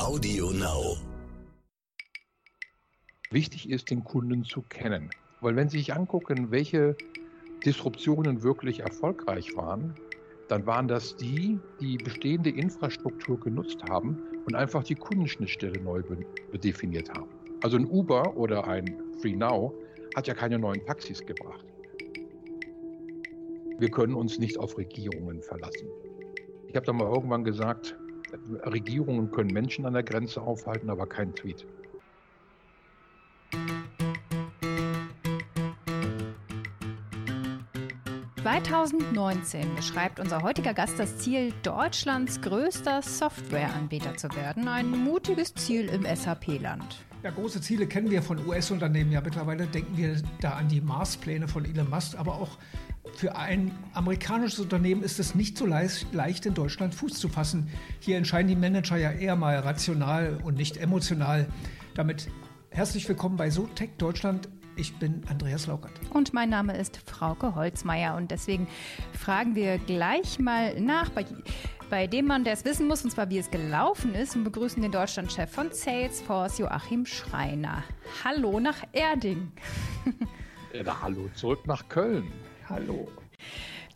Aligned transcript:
Audio 0.00 0.50
Now. 0.50 0.96
Wichtig 3.30 3.68
ist, 3.68 3.90
den 3.90 4.02
Kunden 4.02 4.44
zu 4.44 4.62
kennen. 4.62 5.10
Weil 5.42 5.56
wenn 5.56 5.68
Sie 5.68 5.76
sich 5.76 5.94
angucken, 5.94 6.50
welche 6.50 6.96
Disruptionen 7.66 8.42
wirklich 8.42 8.80
erfolgreich 8.80 9.54
waren, 9.56 9.94
dann 10.48 10.64
waren 10.64 10.88
das 10.88 11.16
die, 11.16 11.58
die 11.80 11.98
bestehende 11.98 12.48
Infrastruktur 12.48 13.38
genutzt 13.38 13.84
haben 13.90 14.18
und 14.46 14.54
einfach 14.54 14.82
die 14.82 14.94
Kundenschnittstelle 14.94 15.78
neu 15.82 16.02
definiert 16.54 17.10
haben. 17.10 17.28
Also 17.62 17.76
ein 17.76 17.84
Uber 17.84 18.34
oder 18.38 18.66
ein 18.66 18.96
FreeNow 19.20 19.74
hat 20.16 20.26
ja 20.26 20.32
keine 20.32 20.58
neuen 20.58 20.82
Taxis 20.86 21.20
gebracht. 21.20 21.66
Wir 23.78 23.90
können 23.90 24.14
uns 24.14 24.38
nicht 24.38 24.58
auf 24.58 24.78
Regierungen 24.78 25.42
verlassen. 25.42 25.88
Ich 26.68 26.74
habe 26.74 26.86
da 26.86 26.94
mal 26.94 27.12
irgendwann 27.12 27.44
gesagt, 27.44 27.98
Regierungen 28.64 29.30
können 29.30 29.52
Menschen 29.52 29.86
an 29.86 29.94
der 29.94 30.02
Grenze 30.02 30.40
aufhalten, 30.40 30.90
aber 30.90 31.06
kein 31.06 31.34
Tweet. 31.34 31.66
2019 38.42 39.74
beschreibt 39.76 40.18
unser 40.18 40.42
heutiger 40.42 40.72
Gast 40.72 40.98
das 40.98 41.18
Ziel, 41.18 41.52
Deutschlands 41.62 42.40
größter 42.40 43.02
Softwareanbieter 43.02 44.16
zu 44.16 44.34
werden. 44.34 44.66
Ein 44.66 44.90
mutiges 44.90 45.54
Ziel 45.54 45.88
im 45.88 46.04
SAP-Land. 46.04 47.04
Ja, 47.22 47.30
große 47.30 47.60
Ziele 47.60 47.86
kennen 47.86 48.10
wir 48.10 48.22
von 48.22 48.46
US-Unternehmen 48.46 49.12
ja 49.12 49.20
mittlerweile. 49.20 49.66
Denken 49.66 49.94
wir 49.94 50.16
da 50.40 50.52
an 50.52 50.68
die 50.68 50.80
Mars-Pläne 50.80 51.48
von 51.48 51.66
Elon 51.66 51.90
Musk. 51.90 52.18
Aber 52.18 52.36
auch 52.36 52.56
für 53.14 53.36
ein 53.36 53.72
amerikanisches 53.92 54.58
Unternehmen 54.58 55.02
ist 55.02 55.20
es 55.20 55.34
nicht 55.34 55.58
so 55.58 55.66
leicht, 55.66 56.06
leicht, 56.14 56.46
in 56.46 56.54
Deutschland 56.54 56.94
Fuß 56.94 57.20
zu 57.20 57.28
fassen. 57.28 57.68
Hier 57.98 58.16
entscheiden 58.16 58.48
die 58.48 58.56
Manager 58.56 58.96
ja 58.96 59.12
eher 59.12 59.36
mal 59.36 59.58
rational 59.58 60.40
und 60.42 60.56
nicht 60.56 60.78
emotional. 60.78 61.46
Damit 61.94 62.28
herzlich 62.70 63.06
willkommen 63.06 63.36
bei 63.36 63.50
SoTech 63.50 63.90
Deutschland. 63.98 64.48
Ich 64.80 64.96
bin 64.96 65.22
Andreas 65.28 65.66
Laukert. 65.66 65.92
Und 66.08 66.32
mein 66.32 66.48
Name 66.48 66.74
ist 66.74 66.96
Frauke 67.04 67.54
Holzmeier. 67.54 68.16
Und 68.16 68.30
deswegen 68.30 68.66
fragen 69.12 69.54
wir 69.54 69.76
gleich 69.76 70.38
mal 70.38 70.80
nach 70.80 71.10
bei, 71.10 71.26
bei 71.90 72.06
dem 72.06 72.24
Mann, 72.24 72.44
der 72.44 72.54
es 72.54 72.64
wissen 72.64 72.88
muss, 72.88 73.04
und 73.04 73.10
zwar 73.10 73.28
wie 73.28 73.36
es 73.36 73.50
gelaufen 73.50 74.14
ist, 74.14 74.36
und 74.36 74.44
begrüßen 74.44 74.80
den 74.80 74.90
Deutschlandchef 74.90 75.50
von 75.52 75.70
Salesforce, 75.70 76.60
Joachim 76.60 77.04
Schreiner. 77.04 77.84
Hallo 78.24 78.58
nach 78.58 78.82
Erding. 78.92 79.52
Ja, 80.72 81.02
hallo 81.02 81.28
zurück 81.34 81.66
nach 81.66 81.88
Köln. 81.88 82.30
Hallo. 82.68 83.08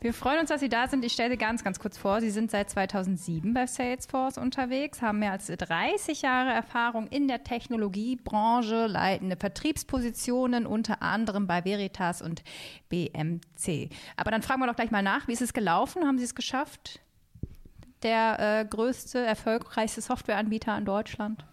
Wir 0.05 0.13
freuen 0.13 0.41
uns, 0.41 0.51
dass 0.51 0.61
Sie 0.61 0.69
da 0.69 0.87
sind. 0.87 1.03
Ich 1.03 1.15
stelle 1.15 1.31
Sie 1.31 1.39
ganz, 1.39 1.65
ganz 1.65 1.79
kurz 1.79 1.97
vor. 1.97 2.21
Sie 2.21 2.29
sind 2.29 2.51
seit 2.51 2.69
2007 2.69 3.55
bei 3.55 3.67
Salesforce 3.67 4.37
unterwegs, 4.37 5.01
haben 5.01 5.21
mehr 5.21 5.33
als 5.33 5.47
30 5.47 6.21
Jahre 6.21 6.51
Erfahrung 6.51 7.07
in 7.07 7.27
der 7.27 7.43
Technologiebranche, 7.43 8.87
leitende 8.87 9.39
Vertriebspositionen, 9.39 10.67
unter 10.67 11.01
anderem 11.01 11.47
bei 11.47 11.65
Veritas 11.65 12.21
und 12.21 12.43
BMC. 12.91 13.89
Aber 14.19 14.31
dann 14.31 14.43
fragen 14.43 14.61
wir 14.61 14.67
doch 14.67 14.77
gleich 14.77 14.91
mal 14.91 15.03
nach, 15.03 15.27
wie 15.27 15.33
ist 15.33 15.41
es 15.41 15.55
gelaufen? 15.55 16.05
Haben 16.05 16.19
Sie 16.19 16.25
es 16.25 16.35
geschafft? 16.35 17.01
Der 18.03 18.61
äh, 18.61 18.67
größte, 18.67 19.21
erfolgreichste 19.21 20.03
Softwareanbieter 20.03 20.77
in 20.77 20.85
Deutschland? 20.85 21.47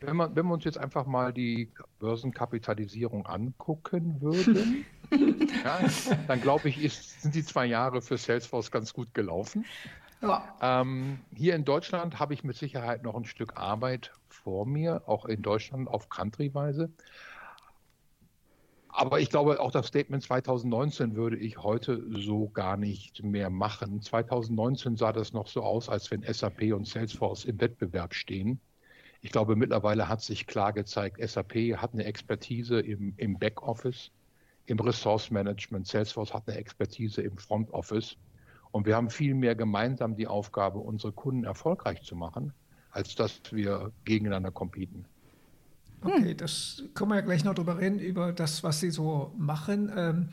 Wenn, 0.00 0.16
man, 0.16 0.36
wenn 0.36 0.46
wir 0.46 0.54
uns 0.54 0.64
jetzt 0.64 0.78
einfach 0.78 1.06
mal 1.06 1.32
die 1.32 1.72
Börsenkapitalisierung 1.98 3.26
angucken 3.26 4.20
würden, 4.20 4.84
ja, 5.64 5.80
dann 6.28 6.40
glaube 6.40 6.68
ich, 6.68 6.82
ist, 6.82 7.22
sind 7.22 7.34
die 7.34 7.44
zwei 7.44 7.66
Jahre 7.66 8.00
für 8.00 8.16
Salesforce 8.16 8.70
ganz 8.70 8.92
gut 8.92 9.12
gelaufen. 9.14 9.64
Ja. 10.20 10.56
Ähm, 10.60 11.20
hier 11.34 11.54
in 11.54 11.64
Deutschland 11.64 12.18
habe 12.18 12.34
ich 12.34 12.44
mit 12.44 12.56
Sicherheit 12.56 13.02
noch 13.02 13.14
ein 13.14 13.24
Stück 13.24 13.56
Arbeit 13.56 14.12
vor 14.28 14.66
mir, 14.66 15.02
auch 15.06 15.24
in 15.26 15.42
Deutschland 15.42 15.88
auf 15.88 16.08
Country-Weise. 16.08 16.90
Aber 18.88 19.20
ich 19.20 19.30
glaube, 19.30 19.60
auch 19.60 19.70
das 19.70 19.86
Statement 19.86 20.22
2019 20.24 21.14
würde 21.14 21.36
ich 21.36 21.58
heute 21.58 22.04
so 22.10 22.48
gar 22.48 22.76
nicht 22.76 23.22
mehr 23.22 23.50
machen. 23.50 24.00
2019 24.00 24.96
sah 24.96 25.12
das 25.12 25.32
noch 25.32 25.46
so 25.46 25.62
aus, 25.62 25.88
als 25.88 26.10
wenn 26.10 26.22
SAP 26.22 26.72
und 26.72 26.86
Salesforce 26.86 27.44
im 27.44 27.60
Wettbewerb 27.60 28.14
stehen. 28.14 28.60
Ich 29.20 29.32
glaube, 29.32 29.56
mittlerweile 29.56 30.08
hat 30.08 30.22
sich 30.22 30.46
klar 30.46 30.72
gezeigt, 30.72 31.18
SAP 31.20 31.76
hat 31.76 31.92
eine 31.92 32.04
Expertise 32.04 32.80
im, 32.80 33.14
im 33.16 33.38
Backoffice 33.38 34.12
im 34.68 34.78
Resource 34.78 35.30
Management. 35.30 35.86
Salesforce 35.86 36.34
hat 36.34 36.46
eine 36.46 36.58
Expertise 36.58 37.22
im 37.22 37.36
Front 37.38 37.70
Office. 37.72 38.16
Und 38.70 38.86
wir 38.86 38.96
haben 38.96 39.10
viel 39.10 39.34
mehr 39.34 39.54
gemeinsam 39.54 40.14
die 40.14 40.26
Aufgabe, 40.26 40.78
unsere 40.78 41.12
Kunden 41.12 41.44
erfolgreich 41.44 42.02
zu 42.02 42.14
machen, 42.14 42.52
als 42.90 43.14
dass 43.14 43.40
wir 43.50 43.92
gegeneinander 44.04 44.50
competen. 44.50 45.06
Okay, 46.02 46.34
das 46.34 46.84
können 46.94 47.10
wir 47.10 47.16
ja 47.16 47.22
gleich 47.22 47.44
noch 47.44 47.54
drüber 47.54 47.78
reden, 47.78 47.98
über 47.98 48.32
das, 48.32 48.62
was 48.62 48.78
Sie 48.80 48.90
so 48.90 49.32
machen. 49.36 49.90
Ähm, 49.96 50.28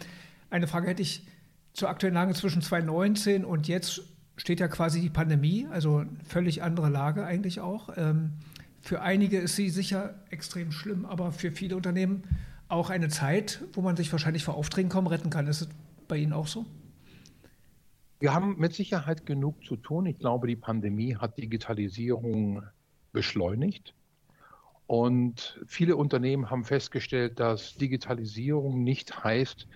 eine 0.50 0.68
Frage 0.68 0.88
hätte 0.88 1.02
ich 1.02 1.26
zur 1.74 1.90
aktuellen 1.90 2.14
Lage 2.14 2.34
zwischen 2.34 2.62
2019 2.62 3.46
und 3.46 3.68
jetzt 3.68 4.02
steht 4.38 4.60
ja 4.60 4.68
quasi 4.68 5.02
die 5.02 5.10
Pandemie, 5.10 5.66
also 5.72 6.04
völlig 6.28 6.62
andere 6.62 6.90
Lage 6.90 7.26
eigentlich 7.26 7.62
auch. 7.62 7.90
Für 8.86 9.02
einige 9.02 9.40
ist 9.40 9.56
sie 9.56 9.72
sicher 9.72 10.14
extrem 10.30 10.72
schlimm, 10.72 11.08
aber 11.08 11.32
für 11.32 11.52
viele 11.52 11.76
Unternehmen 11.76 12.22
auch 12.68 12.92
eine 12.92 13.10
Zeit, 13.10 13.64
wo 13.74 13.82
man 13.82 13.98
sich 13.98 14.12
wahrscheinlich 14.12 14.44
vor 14.44 14.54
Aufträgen 14.54 14.90
kaum 14.90 15.08
retten 15.08 15.32
kann. 15.32 15.48
Ist 15.48 15.62
es 15.62 15.70
bei 16.08 16.18
Ihnen 16.18 16.34
auch 16.34 16.46
so? 16.46 16.68
Wir 18.20 18.32
haben 18.32 18.60
mit 18.60 18.76
Sicherheit 18.76 19.26
genug 19.26 19.66
zu 19.66 19.76
tun. 19.76 20.06
Ich 20.06 20.20
glaube, 20.20 20.46
die 20.46 20.56
Pandemie 20.56 21.16
hat 21.16 21.40
Digitalisierung 21.40 22.62
beschleunigt. 23.12 23.96
Und 24.86 25.60
viele 25.66 25.96
Unternehmen 25.96 26.52
haben 26.52 26.64
festgestellt, 26.64 27.40
dass 27.40 27.74
Digitalisierung 27.78 28.84
nicht 28.84 29.24
heißt, 29.24 29.68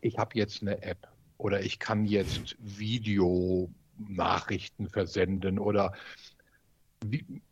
ich 0.00 0.16
habe 0.16 0.38
jetzt 0.38 0.62
eine 0.62 0.82
App 0.82 1.08
oder 1.36 1.60
ich 1.60 1.78
kann 1.78 2.06
jetzt 2.06 2.56
Videonachrichten 2.58 4.88
versenden 4.88 5.58
oder 5.58 5.92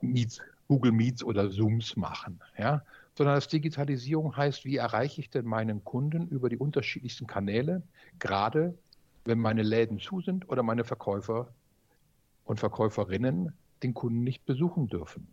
Meets, 0.01 0.41
Google 0.69 0.93
Meets 0.93 1.25
oder 1.25 1.51
Zooms 1.51 1.97
machen. 1.97 2.41
Ja? 2.57 2.83
sondern 3.19 3.35
dass 3.35 3.49
Digitalisierung 3.49 4.37
heißt, 4.37 4.65
wie 4.65 4.77
erreiche 4.77 5.21
ich 5.21 5.29
denn 5.29 5.45
meinen 5.45 5.83
Kunden 5.83 6.29
über 6.29 6.49
die 6.49 6.57
unterschiedlichsten 6.57 7.27
Kanäle, 7.27 7.83
gerade 8.21 8.79
wenn 9.25 9.41
meine 9.41 9.65
Läden 9.65 9.99
zu 9.99 10.21
sind 10.21 10.49
oder 10.49 10.63
meine 10.63 10.85
Verkäufer 10.85 11.53
und 12.45 12.61
Verkäuferinnen 12.61 13.53
den 13.83 13.93
Kunden 13.93 14.23
nicht 14.23 14.47
besuchen 14.47 14.87
dürfen. 14.87 15.27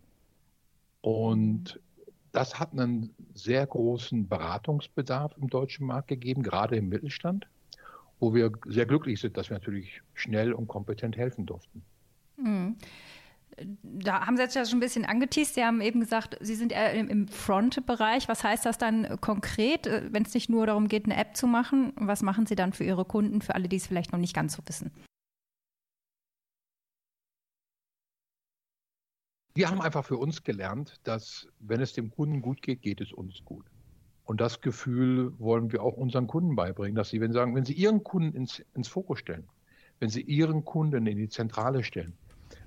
Und 1.00 1.78
das 2.32 2.58
hat 2.58 2.72
einen 2.72 3.14
sehr 3.34 3.64
großen 3.64 4.26
Beratungsbedarf 4.28 5.36
im 5.40 5.48
deutschen 5.48 5.86
Markt 5.86 6.08
gegeben, 6.08 6.42
gerade 6.42 6.74
im 6.74 6.88
Mittelstand, 6.88 7.46
wo 8.18 8.34
wir 8.34 8.50
sehr 8.66 8.86
glücklich 8.86 9.20
sind, 9.20 9.36
dass 9.36 9.48
wir 9.48 9.54
natürlich 9.54 10.02
schnell 10.12 10.52
und 10.52 10.66
kompetent 10.66 11.16
helfen 11.16 11.46
durften. 11.46 11.82
Mhm 12.36 12.74
da 13.82 14.26
haben 14.26 14.36
Sie 14.36 14.42
jetzt 14.42 14.54
ja 14.54 14.64
schon 14.64 14.78
ein 14.78 14.80
bisschen 14.80 15.04
angeteased. 15.04 15.54
Sie 15.54 15.64
haben 15.64 15.80
eben 15.80 16.00
gesagt, 16.00 16.36
Sie 16.40 16.54
sind 16.54 16.72
eher 16.72 16.92
im 16.92 17.28
Front-Bereich. 17.28 18.28
Was 18.28 18.44
heißt 18.44 18.66
das 18.66 18.78
dann 18.78 19.18
konkret, 19.20 19.86
äh, 19.86 20.08
wenn 20.10 20.24
es 20.24 20.34
nicht 20.34 20.50
nur 20.50 20.66
darum 20.66 20.88
geht, 20.88 21.06
eine 21.06 21.16
App 21.16 21.36
zu 21.36 21.46
machen? 21.46 21.92
Was 21.96 22.22
machen 22.22 22.46
Sie 22.46 22.54
dann 22.54 22.72
für 22.72 22.84
Ihre 22.84 23.04
Kunden, 23.04 23.40
für 23.40 23.54
alle, 23.54 23.68
die 23.68 23.76
es 23.76 23.86
vielleicht 23.86 24.12
noch 24.12 24.18
nicht 24.18 24.34
ganz 24.34 24.54
so 24.54 24.62
wissen? 24.66 24.90
Wir 29.54 29.70
haben 29.70 29.80
einfach 29.80 30.04
für 30.04 30.18
uns 30.18 30.44
gelernt, 30.44 31.00
dass 31.04 31.48
wenn 31.60 31.80
es 31.80 31.94
dem 31.94 32.10
Kunden 32.10 32.42
gut 32.42 32.60
geht, 32.60 32.82
geht 32.82 33.00
es 33.00 33.12
uns 33.12 33.42
gut. 33.42 33.64
Und 34.24 34.40
das 34.42 34.60
Gefühl 34.60 35.32
wollen 35.38 35.72
wir 35.72 35.82
auch 35.82 35.96
unseren 35.96 36.26
Kunden 36.26 36.56
beibringen, 36.56 36.94
dass 36.94 37.08
sie, 37.08 37.22
wenn 37.22 37.32
sie 37.32 37.38
sagen, 37.38 37.54
wenn 37.54 37.64
sie 37.64 37.72
ihren 37.72 38.04
Kunden 38.04 38.36
ins, 38.36 38.62
ins 38.74 38.88
Fokus 38.88 39.20
stellen, 39.20 39.48
wenn 39.98 40.10
sie 40.10 40.20
ihren 40.20 40.66
Kunden 40.66 41.06
in 41.06 41.16
die 41.16 41.30
Zentrale 41.30 41.84
stellen, 41.84 42.18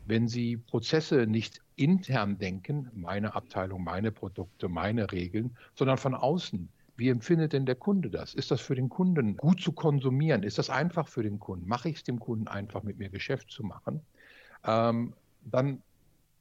wenn 0.09 0.27
Sie 0.27 0.57
Prozesse 0.57 1.27
nicht 1.27 1.61
intern 1.75 2.37
denken, 2.37 2.89
meine 2.93 3.35
Abteilung, 3.35 3.83
meine 3.83 4.11
Produkte, 4.11 4.67
meine 4.67 5.11
Regeln, 5.11 5.55
sondern 5.75 5.97
von 5.97 6.15
außen. 6.15 6.67
Wie 6.97 7.09
empfindet 7.09 7.53
denn 7.53 7.65
der 7.65 7.75
Kunde 7.75 8.09
das? 8.09 8.33
Ist 8.33 8.51
das 8.51 8.59
für 8.59 8.75
den 8.75 8.89
Kunden 8.89 9.37
gut 9.37 9.61
zu 9.61 9.71
konsumieren? 9.71 10.43
Ist 10.43 10.57
das 10.57 10.69
einfach 10.69 11.07
für 11.07 11.23
den 11.23 11.39
Kunden? 11.39 11.67
Mache 11.67 11.89
ich 11.89 11.97
es 11.97 12.03
dem 12.03 12.19
Kunden 12.19 12.47
einfach, 12.47 12.83
mit 12.83 12.97
mir 12.97 13.09
Geschäft 13.09 13.51
zu 13.51 13.63
machen? 13.63 14.01
Ähm, 14.65 15.13
dann 15.45 15.81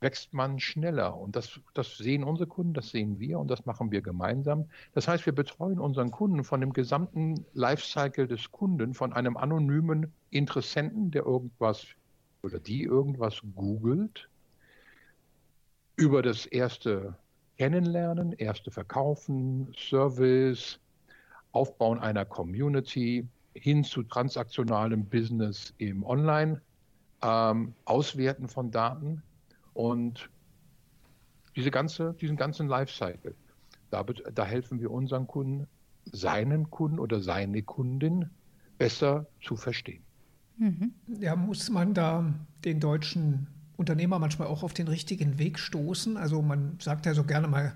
wächst 0.00 0.32
man 0.32 0.58
schneller. 0.58 1.16
Und 1.16 1.36
das, 1.36 1.60
das 1.74 1.98
sehen 1.98 2.24
unsere 2.24 2.48
Kunden, 2.48 2.74
das 2.74 2.90
sehen 2.90 3.20
wir 3.20 3.38
und 3.38 3.48
das 3.48 3.66
machen 3.66 3.90
wir 3.90 4.00
gemeinsam. 4.00 4.68
Das 4.94 5.06
heißt, 5.06 5.26
wir 5.26 5.34
betreuen 5.34 5.78
unseren 5.78 6.10
Kunden 6.10 6.42
von 6.42 6.60
dem 6.60 6.72
gesamten 6.72 7.44
Lifecycle 7.52 8.26
des 8.26 8.50
Kunden, 8.50 8.94
von 8.94 9.12
einem 9.12 9.36
anonymen 9.36 10.12
Interessenten, 10.30 11.10
der 11.10 11.24
irgendwas 11.24 11.86
oder 12.42 12.58
die 12.60 12.82
irgendwas 12.84 13.42
googelt 13.54 14.28
über 15.96 16.22
das 16.22 16.46
erste 16.46 17.16
Kennenlernen, 17.58 18.32
erste 18.32 18.70
Verkaufen, 18.70 19.72
Service, 19.76 20.80
Aufbauen 21.52 21.98
einer 21.98 22.24
Community 22.24 23.26
hin 23.54 23.84
zu 23.84 24.02
transaktionalem 24.04 25.04
Business 25.06 25.74
im 25.78 26.04
Online, 26.04 26.60
ähm, 27.22 27.74
Auswerten 27.84 28.48
von 28.48 28.70
Daten 28.70 29.22
und 29.74 30.30
Diese 31.56 31.70
ganze, 31.72 32.14
diesen 32.14 32.36
ganzen 32.36 32.68
Lifecycle. 32.68 33.34
Da, 33.90 34.04
da 34.04 34.44
helfen 34.44 34.80
wir 34.80 34.90
unseren 34.92 35.26
Kunden, 35.26 35.66
seinen 36.04 36.70
Kunden 36.70 37.00
oder 37.00 37.20
seine 37.20 37.62
Kundin 37.62 38.30
besser 38.78 39.26
zu 39.42 39.56
verstehen. 39.56 40.07
Mhm. 40.58 40.92
Ja, 41.20 41.36
muss 41.36 41.70
man 41.70 41.94
da 41.94 42.34
den 42.64 42.80
deutschen 42.80 43.46
Unternehmer 43.76 44.18
manchmal 44.18 44.48
auch 44.48 44.62
auf 44.62 44.74
den 44.74 44.88
richtigen 44.88 45.38
Weg 45.38 45.58
stoßen? 45.58 46.16
Also 46.16 46.42
man 46.42 46.76
sagt 46.80 47.06
ja 47.06 47.14
so 47.14 47.24
gerne 47.24 47.48
mal, 47.48 47.74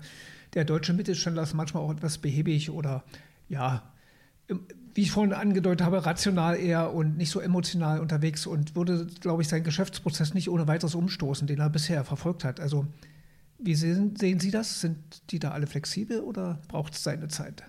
der 0.53 0.65
deutsche 0.65 0.93
Mittelständler 0.93 1.43
ist 1.43 1.53
manchmal 1.53 1.83
auch 1.83 1.91
etwas 1.91 2.17
behäbig 2.17 2.69
oder 2.69 3.03
ja, 3.49 3.83
wie 4.93 5.01
ich 5.01 5.11
vorhin 5.11 5.33
angedeutet 5.33 5.85
habe, 5.85 6.05
rational 6.05 6.57
eher 6.57 6.93
und 6.93 7.17
nicht 7.17 7.31
so 7.31 7.39
emotional 7.39 7.99
unterwegs 7.99 8.45
und 8.45 8.75
würde, 8.75 9.07
glaube 9.21 9.41
ich, 9.41 9.47
seinen 9.47 9.63
Geschäftsprozess 9.63 10.33
nicht 10.33 10.49
ohne 10.49 10.67
weiteres 10.67 10.93
umstoßen, 10.93 11.47
den 11.47 11.59
er 11.59 11.69
bisher 11.69 12.03
verfolgt 12.03 12.43
hat. 12.43 12.59
Also 12.59 12.85
wie 13.57 13.75
sehen, 13.75 14.15
sehen 14.17 14.39
Sie 14.39 14.51
das? 14.51 14.81
Sind 14.81 14.97
die 15.31 15.39
da 15.39 15.51
alle 15.51 15.67
flexibel 15.67 16.19
oder 16.19 16.59
braucht 16.67 16.93
es 16.93 17.03
seine 17.03 17.29
Zeit? 17.29 17.63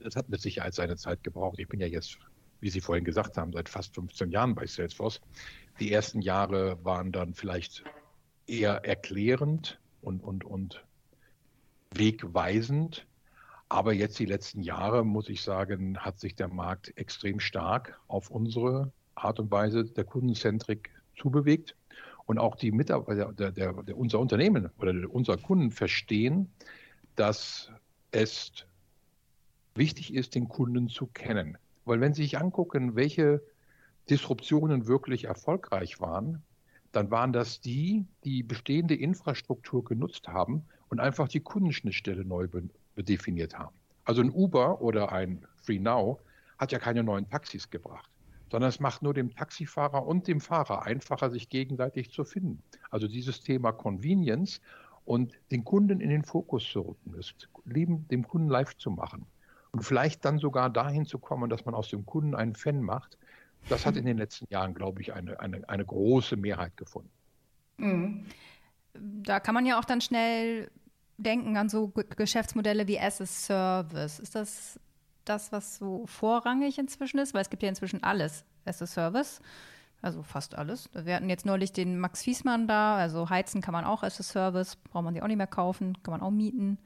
Es 0.00 0.14
hat 0.14 0.28
mit 0.28 0.40
Sicherheit 0.40 0.74
seine 0.74 0.96
Zeit 0.96 1.24
gebraucht. 1.24 1.58
Ich 1.58 1.68
bin 1.68 1.80
ja 1.80 1.88
jetzt, 1.88 2.18
wie 2.60 2.70
Sie 2.70 2.80
vorhin 2.80 3.04
gesagt 3.04 3.36
haben, 3.36 3.52
seit 3.52 3.68
fast 3.68 3.94
15 3.94 4.30
Jahren 4.30 4.54
bei 4.54 4.66
Salesforce. 4.66 5.20
Die 5.80 5.92
ersten 5.92 6.22
Jahre 6.22 6.82
waren 6.84 7.12
dann 7.12 7.34
vielleicht 7.34 7.84
eher 8.46 8.84
erklärend 8.84 9.78
und, 10.00 10.22
und, 10.22 10.44
und 10.44 10.84
wegweisend. 11.94 13.06
Aber 13.68 13.92
jetzt 13.92 14.18
die 14.18 14.24
letzten 14.24 14.62
Jahre, 14.62 15.04
muss 15.04 15.28
ich 15.28 15.42
sagen, 15.42 15.98
hat 15.98 16.18
sich 16.18 16.34
der 16.34 16.48
Markt 16.48 16.96
extrem 16.96 17.38
stark 17.38 18.00
auf 18.08 18.30
unsere 18.30 18.92
Art 19.14 19.38
und 19.38 19.50
Weise 19.50 19.84
der 19.84 20.04
Kundenzentrik 20.04 20.90
zubewegt. 21.16 21.76
Und 22.24 22.38
auch 22.38 22.56
die 22.56 22.72
Mitarbeiter, 22.72 23.32
der, 23.32 23.52
der, 23.52 23.72
der, 23.82 23.96
unser 23.96 24.18
Unternehmen 24.18 24.70
oder 24.78 24.92
unser 25.10 25.36
Kunden 25.36 25.70
verstehen, 25.70 26.50
dass 27.16 27.70
es 28.10 28.52
wichtig 29.74 30.14
ist, 30.14 30.34
den 30.34 30.48
Kunden 30.48 30.88
zu 30.88 31.06
kennen. 31.06 31.58
Weil 31.88 32.02
wenn 32.02 32.12
Sie 32.12 32.22
sich 32.22 32.38
angucken, 32.38 32.96
welche 32.96 33.42
Disruptionen 34.10 34.86
wirklich 34.86 35.24
erfolgreich 35.24 36.00
waren, 36.00 36.42
dann 36.92 37.10
waren 37.10 37.32
das 37.32 37.62
die, 37.62 38.06
die 38.24 38.42
bestehende 38.42 38.94
Infrastruktur 38.94 39.84
genutzt 39.84 40.28
haben 40.28 40.66
und 40.90 41.00
einfach 41.00 41.28
die 41.28 41.40
Kundenschnittstelle 41.40 42.26
neu 42.26 42.46
definiert 42.96 43.58
haben. 43.58 43.74
Also 44.04 44.20
ein 44.20 44.30
Uber 44.30 44.82
oder 44.82 45.12
ein 45.12 45.46
FreeNow 45.56 46.18
hat 46.58 46.72
ja 46.72 46.78
keine 46.78 47.02
neuen 47.02 47.28
Taxis 47.28 47.70
gebracht, 47.70 48.10
sondern 48.50 48.68
es 48.68 48.80
macht 48.80 49.02
nur 49.02 49.14
dem 49.14 49.34
Taxifahrer 49.34 50.06
und 50.06 50.28
dem 50.28 50.42
Fahrer 50.42 50.82
einfacher, 50.82 51.30
sich 51.30 51.48
gegenseitig 51.48 52.10
zu 52.10 52.24
finden. 52.24 52.62
Also 52.90 53.08
dieses 53.08 53.40
Thema 53.40 53.72
Convenience 53.72 54.60
und 55.06 55.32
den 55.50 55.64
Kunden 55.64 56.00
in 56.00 56.10
den 56.10 56.24
Fokus 56.24 56.70
zu 56.70 56.80
rücken, 56.80 57.14
das 57.16 57.32
Leben 57.64 58.06
dem 58.08 58.28
Kunden 58.28 58.48
live 58.48 58.76
zu 58.76 58.90
machen 58.90 59.26
und 59.72 59.82
vielleicht 59.82 60.24
dann 60.24 60.38
sogar 60.38 60.70
dahin 60.70 61.04
zu 61.04 61.18
kommen, 61.18 61.50
dass 61.50 61.64
man 61.64 61.74
aus 61.74 61.88
dem 61.88 62.06
Kunden 62.06 62.34
einen 62.34 62.54
Fan 62.54 62.82
macht, 62.82 63.18
das 63.68 63.86
hat 63.86 63.96
in 63.96 64.06
den 64.06 64.16
letzten 64.16 64.46
Jahren, 64.50 64.74
glaube 64.74 65.00
ich, 65.02 65.12
eine, 65.12 65.40
eine, 65.40 65.68
eine 65.68 65.84
große 65.84 66.36
Mehrheit 66.36 66.76
gefunden. 66.76 67.10
Mhm. 67.76 68.26
Da 68.94 69.40
kann 69.40 69.54
man 69.54 69.66
ja 69.66 69.78
auch 69.78 69.84
dann 69.84 70.00
schnell 70.00 70.70
denken 71.18 71.56
an 71.56 71.68
so 71.68 71.88
Geschäftsmodelle 71.88 72.86
wie 72.86 72.98
as 72.98 73.20
a 73.20 73.26
Service. 73.26 74.18
Ist 74.18 74.34
das 74.34 74.80
das, 75.24 75.52
was 75.52 75.76
so 75.76 76.06
vorrangig 76.06 76.78
inzwischen 76.78 77.18
ist? 77.18 77.34
Weil 77.34 77.42
es 77.42 77.50
gibt 77.50 77.62
ja 77.62 77.68
inzwischen 77.68 78.02
alles 78.02 78.44
as 78.64 78.80
a 78.80 78.86
Service. 78.86 79.40
Also 80.00 80.22
fast 80.22 80.54
alles. 80.54 80.88
Wir 80.94 81.16
hatten 81.16 81.28
jetzt 81.28 81.44
neulich 81.44 81.72
den 81.72 81.98
Max 81.98 82.22
Fiesmann 82.22 82.68
da. 82.68 82.96
Also 82.96 83.28
heizen 83.28 83.60
kann 83.60 83.72
man 83.72 83.84
auch 83.84 84.02
as 84.02 84.20
a 84.20 84.22
Service. 84.22 84.76
Braucht 84.76 85.04
man 85.04 85.14
sie 85.14 85.22
auch 85.22 85.26
nicht 85.26 85.36
mehr 85.36 85.46
kaufen. 85.46 86.00
Kann 86.02 86.12
man 86.12 86.20
auch 86.20 86.30
mieten. 86.30 86.78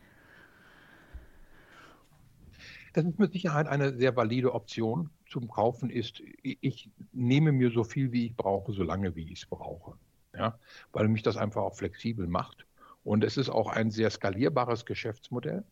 Das 2.92 3.04
ist 3.04 3.18
mit 3.18 3.32
Sicherheit 3.32 3.66
eine 3.66 3.96
sehr 3.96 4.14
valide 4.16 4.54
Option 4.54 5.10
zum 5.28 5.48
Kaufen 5.48 5.88
ist, 5.88 6.22
ich 6.42 6.90
nehme 7.12 7.52
mir 7.52 7.70
so 7.70 7.84
viel, 7.84 8.12
wie 8.12 8.26
ich 8.26 8.36
brauche, 8.36 8.72
so 8.72 8.82
lange, 8.82 9.16
wie 9.16 9.32
ich 9.32 9.40
es 9.40 9.46
brauche. 9.46 9.94
Ja, 10.34 10.58
weil 10.92 11.08
mich 11.08 11.22
das 11.22 11.36
einfach 11.36 11.62
auch 11.62 11.76
flexibel 11.76 12.26
macht. 12.26 12.66
Und 13.04 13.24
es 13.24 13.36
ist 13.36 13.50
auch 13.50 13.68
ein 13.68 13.90
sehr 13.90 14.10
skalierbares 14.10 14.86
Geschäftsmodell. 14.86 15.64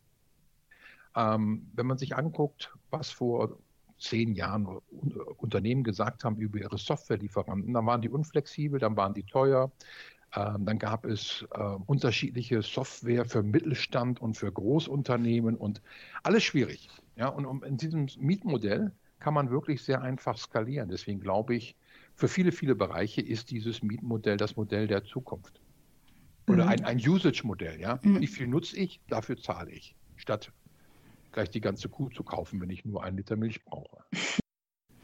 Ähm, 1.15 1.67
wenn 1.73 1.87
man 1.87 1.97
sich 1.97 2.15
anguckt, 2.15 2.73
was 2.89 3.09
vor 3.09 3.57
zehn 3.99 4.33
Jahren 4.33 4.65
Unternehmen 5.37 5.83
gesagt 5.83 6.23
haben 6.23 6.37
über 6.37 6.59
ihre 6.59 6.77
Softwarelieferanten, 6.77 7.73
dann 7.73 7.85
waren 7.85 8.01
die 8.01 8.09
unflexibel, 8.09 8.79
dann 8.79 8.97
waren 8.97 9.13
die 9.13 9.23
teuer, 9.23 9.71
dann 10.31 10.79
gab 10.79 11.05
es 11.05 11.45
äh, 11.51 11.59
unterschiedliche 11.85 12.61
Software 12.61 13.25
für 13.25 13.43
Mittelstand 13.43 14.21
und 14.21 14.35
für 14.35 14.51
Großunternehmen 14.51 15.55
und 15.55 15.81
alles 16.23 16.43
schwierig. 16.43 16.89
Ja, 17.17 17.27
und 17.27 17.45
um, 17.45 17.63
in 17.63 17.77
diesem 17.77 18.07
Mietmodell 18.17 18.91
kann 19.19 19.33
man 19.33 19.51
wirklich 19.51 19.83
sehr 19.83 20.01
einfach 20.01 20.37
skalieren. 20.37 20.89
Deswegen 20.89 21.19
glaube 21.19 21.55
ich, 21.55 21.75
für 22.15 22.27
viele, 22.27 22.51
viele 22.51 22.75
Bereiche 22.75 23.21
ist 23.21 23.51
dieses 23.51 23.83
Mietmodell 23.83 24.37
das 24.37 24.55
Modell 24.55 24.87
der 24.87 25.03
Zukunft. 25.03 25.61
Oder 26.47 26.63
mhm. 26.63 26.69
ein, 26.69 26.85
ein 26.85 26.97
Usage-Modell, 26.97 27.79
ja. 27.79 27.99
Mhm. 28.01 28.21
Wie 28.21 28.27
viel 28.27 28.47
nutze 28.47 28.77
ich, 28.77 28.99
dafür 29.07 29.37
zahle 29.37 29.71
ich, 29.71 29.95
statt 30.15 30.51
gleich 31.31 31.49
die 31.49 31.61
ganze 31.61 31.89
Kuh 31.89 32.09
zu 32.09 32.23
kaufen, 32.23 32.59
wenn 32.61 32.69
ich 32.69 32.83
nur 32.83 33.03
einen 33.03 33.17
Liter 33.17 33.35
Milch 33.35 33.63
brauche. 33.63 34.03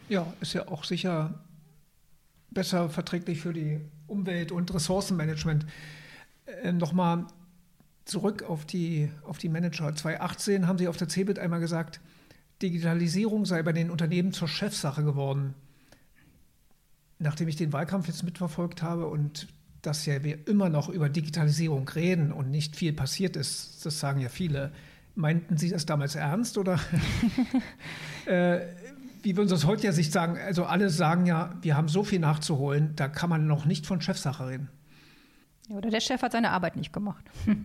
Ja, 0.09 0.33
ist 0.41 0.53
ja 0.53 0.67
auch 0.67 0.83
sicher 0.83 1.46
besser 2.57 2.89
verträglich 2.89 3.39
für 3.39 3.53
die 3.53 3.79
Umwelt- 4.07 4.51
und 4.51 4.73
Ressourcenmanagement. 4.73 5.67
Äh, 6.63 6.71
Nochmal 6.71 7.27
zurück 8.03 8.41
auf 8.41 8.65
die, 8.65 9.11
auf 9.23 9.37
die 9.37 9.47
Manager. 9.47 9.95
2018 9.95 10.65
haben 10.65 10.79
Sie 10.79 10.87
auf 10.87 10.97
der 10.97 11.07
CeBIT 11.07 11.37
einmal 11.37 11.59
gesagt, 11.59 11.99
Digitalisierung 12.63 13.45
sei 13.45 13.61
bei 13.61 13.73
den 13.73 13.91
Unternehmen 13.91 14.33
zur 14.33 14.47
Chefsache 14.47 15.03
geworden. 15.03 15.53
Nachdem 17.19 17.47
ich 17.47 17.57
den 17.57 17.73
Wahlkampf 17.73 18.07
jetzt 18.07 18.23
mitverfolgt 18.23 18.81
habe 18.81 19.05
und 19.05 19.47
dass 19.83 20.07
ja 20.07 20.23
wir 20.23 20.47
immer 20.47 20.69
noch 20.69 20.89
über 20.89 21.09
Digitalisierung 21.09 21.87
reden 21.87 22.31
und 22.31 22.49
nicht 22.49 22.75
viel 22.75 22.91
passiert 22.91 23.35
ist, 23.35 23.85
das 23.85 23.99
sagen 23.99 24.19
ja 24.19 24.29
viele. 24.29 24.71
Meinten 25.13 25.57
Sie 25.57 25.69
das 25.69 25.85
damals 25.85 26.15
ernst 26.15 26.57
oder 26.57 26.79
äh, 28.25 28.61
wie 29.27 29.35
würden 29.35 29.49
Sie 29.49 29.55
das 29.55 29.65
heute 29.65 29.83
ja 29.83 29.91
sich 29.91 30.09
sagen? 30.09 30.37
Also 30.37 30.63
alle 30.63 30.89
sagen 30.89 31.25
ja, 31.25 31.53
wir 31.61 31.75
haben 31.75 31.89
so 31.89 32.05
viel 32.05 32.19
nachzuholen, 32.19 32.95
da 32.95 33.09
kann 33.09 33.29
man 33.29 33.45
noch 33.45 33.65
nicht 33.65 33.85
von 33.85 33.99
Chefsache 33.99 34.47
reden. 34.47 34.69
Oder 35.69 35.89
der 35.89 35.99
Chef 35.99 36.21
hat 36.21 36.31
seine 36.31 36.51
Arbeit 36.51 36.77
nicht 36.77 36.93
gemacht. 36.93 37.25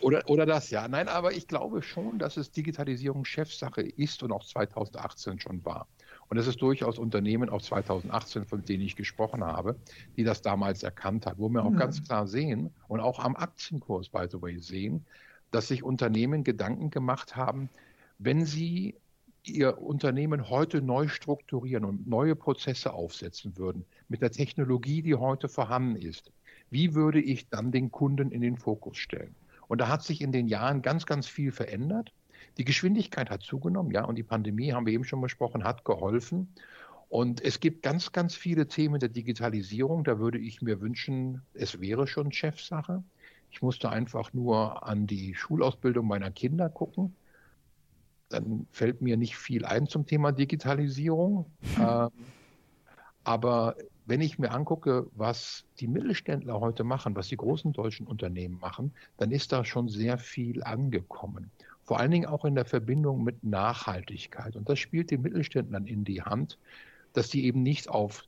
Oder, 0.00 0.28
oder 0.28 0.44
das, 0.44 0.70
ja. 0.70 0.88
Nein, 0.88 1.06
aber 1.06 1.34
ich 1.34 1.46
glaube 1.46 1.80
schon, 1.80 2.18
dass 2.18 2.36
es 2.36 2.50
Digitalisierung 2.50 3.24
Chefsache 3.24 3.80
ist 3.80 4.24
und 4.24 4.32
auch 4.32 4.44
2018 4.44 5.38
schon 5.38 5.64
war. 5.64 5.86
Und 6.28 6.36
es 6.36 6.48
ist 6.48 6.60
durchaus 6.60 6.98
Unternehmen, 6.98 7.48
auch 7.48 7.62
2018, 7.62 8.44
von 8.44 8.64
denen 8.64 8.82
ich 8.82 8.96
gesprochen 8.96 9.44
habe, 9.44 9.76
die 10.16 10.24
das 10.24 10.42
damals 10.42 10.82
erkannt 10.82 11.26
haben, 11.26 11.38
wo 11.38 11.48
wir 11.48 11.64
auch 11.64 11.70
mhm. 11.70 11.76
ganz 11.76 12.02
klar 12.02 12.26
sehen 12.26 12.74
und 12.88 12.98
auch 12.98 13.20
am 13.20 13.36
Aktienkurs, 13.36 14.08
by 14.08 14.26
the 14.28 14.42
way, 14.42 14.58
sehen, 14.58 15.06
dass 15.52 15.68
sich 15.68 15.84
Unternehmen 15.84 16.42
Gedanken 16.42 16.90
gemacht 16.90 17.36
haben, 17.36 17.70
wenn 18.18 18.44
sie 18.46 18.96
ihr 19.48 19.80
Unternehmen 19.80 20.48
heute 20.48 20.82
neu 20.82 21.08
strukturieren 21.08 21.84
und 21.84 22.06
neue 22.06 22.36
Prozesse 22.36 22.92
aufsetzen 22.92 23.56
würden, 23.56 23.84
mit 24.08 24.22
der 24.22 24.30
Technologie, 24.30 25.02
die 25.02 25.14
heute 25.14 25.48
vorhanden 25.48 25.96
ist, 25.96 26.30
wie 26.70 26.94
würde 26.94 27.20
ich 27.20 27.48
dann 27.48 27.72
den 27.72 27.90
Kunden 27.90 28.30
in 28.30 28.40
den 28.40 28.56
Fokus 28.56 28.96
stellen? 28.96 29.34
Und 29.68 29.80
da 29.80 29.88
hat 29.88 30.02
sich 30.02 30.20
in 30.20 30.32
den 30.32 30.48
Jahren 30.48 30.82
ganz, 30.82 31.06
ganz 31.06 31.26
viel 31.26 31.52
verändert. 31.52 32.12
Die 32.58 32.64
Geschwindigkeit 32.64 33.30
hat 33.30 33.42
zugenommen, 33.42 33.90
ja, 33.90 34.04
und 34.04 34.16
die 34.16 34.22
Pandemie, 34.22 34.72
haben 34.72 34.86
wir 34.86 34.92
eben 34.92 35.04
schon 35.04 35.20
besprochen, 35.20 35.64
hat 35.64 35.84
geholfen. 35.84 36.48
Und 37.08 37.40
es 37.42 37.60
gibt 37.60 37.82
ganz, 37.82 38.12
ganz 38.12 38.34
viele 38.34 38.66
Themen 38.66 38.98
der 38.98 39.08
Digitalisierung. 39.08 40.04
Da 40.04 40.18
würde 40.18 40.38
ich 40.38 40.62
mir 40.62 40.80
wünschen, 40.80 41.42
es 41.54 41.80
wäre 41.80 42.06
schon 42.06 42.32
Chefsache. 42.32 43.02
Ich 43.50 43.62
musste 43.62 43.88
einfach 43.88 44.32
nur 44.32 44.86
an 44.86 45.06
die 45.06 45.34
Schulausbildung 45.34 46.06
meiner 46.06 46.30
Kinder 46.30 46.68
gucken. 46.68 47.14
Dann 48.34 48.66
fällt 48.72 49.00
mir 49.00 49.16
nicht 49.16 49.36
viel 49.36 49.64
ein 49.64 49.86
zum 49.86 50.06
Thema 50.06 50.32
Digitalisierung. 50.32 51.46
ähm, 51.78 52.10
aber 53.24 53.76
wenn 54.06 54.20
ich 54.20 54.38
mir 54.38 54.50
angucke, 54.50 55.06
was 55.14 55.64
die 55.80 55.86
Mittelständler 55.86 56.60
heute 56.60 56.84
machen, 56.84 57.16
was 57.16 57.28
die 57.28 57.36
großen 57.36 57.72
deutschen 57.72 58.06
Unternehmen 58.06 58.58
machen, 58.60 58.92
dann 59.16 59.30
ist 59.30 59.52
da 59.52 59.64
schon 59.64 59.88
sehr 59.88 60.18
viel 60.18 60.62
angekommen. 60.62 61.50
Vor 61.84 62.00
allen 62.00 62.10
Dingen 62.10 62.26
auch 62.26 62.44
in 62.44 62.54
der 62.54 62.64
Verbindung 62.64 63.24
mit 63.24 63.44
Nachhaltigkeit. 63.44 64.56
Und 64.56 64.68
das 64.68 64.78
spielt 64.78 65.10
den 65.10 65.22
Mittelständlern 65.22 65.86
in 65.86 66.04
die 66.04 66.22
Hand, 66.22 66.58
dass 67.12 67.28
die 67.28 67.44
eben 67.44 67.62
nicht 67.62 67.88
auf 67.88 68.24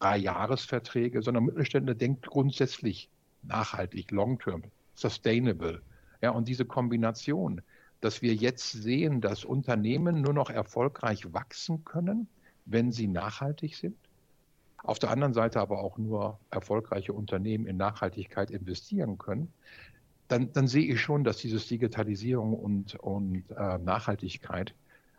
drei 0.00 0.18
Jahresverträge, 0.18 1.22
sondern 1.22 1.44
Mittelständler 1.44 1.94
denkt 1.94 2.26
grundsätzlich 2.26 3.08
nachhaltig, 3.42 4.10
long-term, 4.10 4.62
sustainable. 4.94 5.80
Ja, 6.20 6.30
und 6.30 6.48
diese 6.48 6.64
Kombination, 6.64 7.62
dass 8.00 8.22
wir 8.22 8.34
jetzt 8.34 8.70
sehen, 8.70 9.20
dass 9.20 9.44
Unternehmen 9.44 10.20
nur 10.20 10.32
noch 10.32 10.50
erfolgreich 10.50 11.32
wachsen 11.32 11.84
können, 11.84 12.28
wenn 12.64 12.92
sie 12.92 13.08
nachhaltig 13.08 13.76
sind, 13.76 13.96
auf 14.82 14.98
der 14.98 15.10
anderen 15.10 15.34
Seite 15.34 15.60
aber 15.60 15.80
auch 15.82 15.98
nur 15.98 16.38
erfolgreiche 16.50 17.12
Unternehmen 17.12 17.66
in 17.66 17.76
Nachhaltigkeit 17.76 18.50
investieren 18.50 19.18
können, 19.18 19.52
dann, 20.28 20.52
dann 20.52 20.68
sehe 20.68 20.92
ich 20.92 21.00
schon, 21.00 21.24
dass 21.24 21.38
dieses 21.38 21.66
Digitalisierung 21.66 22.52
und, 22.54 22.94
und 22.96 23.44
äh, 23.50 23.78
Nachhaltigkeit 23.78 24.74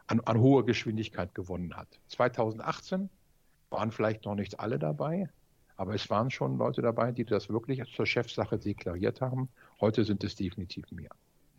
an, 0.08 0.22
an 0.22 0.40
hoher 0.40 0.66
Geschwindigkeit 0.66 1.36
gewonnen 1.36 1.76
hat. 1.76 1.88
2018 2.08 3.10
waren 3.70 3.92
vielleicht 3.92 4.26
noch 4.26 4.36
nicht 4.36 4.60
alle 4.60 4.80
dabei, 4.80 5.30
aber 5.76 5.96
es 5.96 6.10
waren 6.10 6.30
schon 6.32 6.58
Leute 6.58 6.82
dabei, 6.82 7.12
die 7.12 7.26
das 7.26 7.50
wirklich 7.50 7.82
zur 7.96 8.06
Chefsache 8.06 8.58
deklariert 8.58 9.22
haben. 9.22 9.50
Heute 9.80 10.04
sind 10.04 10.24
es 10.24 10.36
definitiv 10.36 10.92
mehr. 10.92 11.12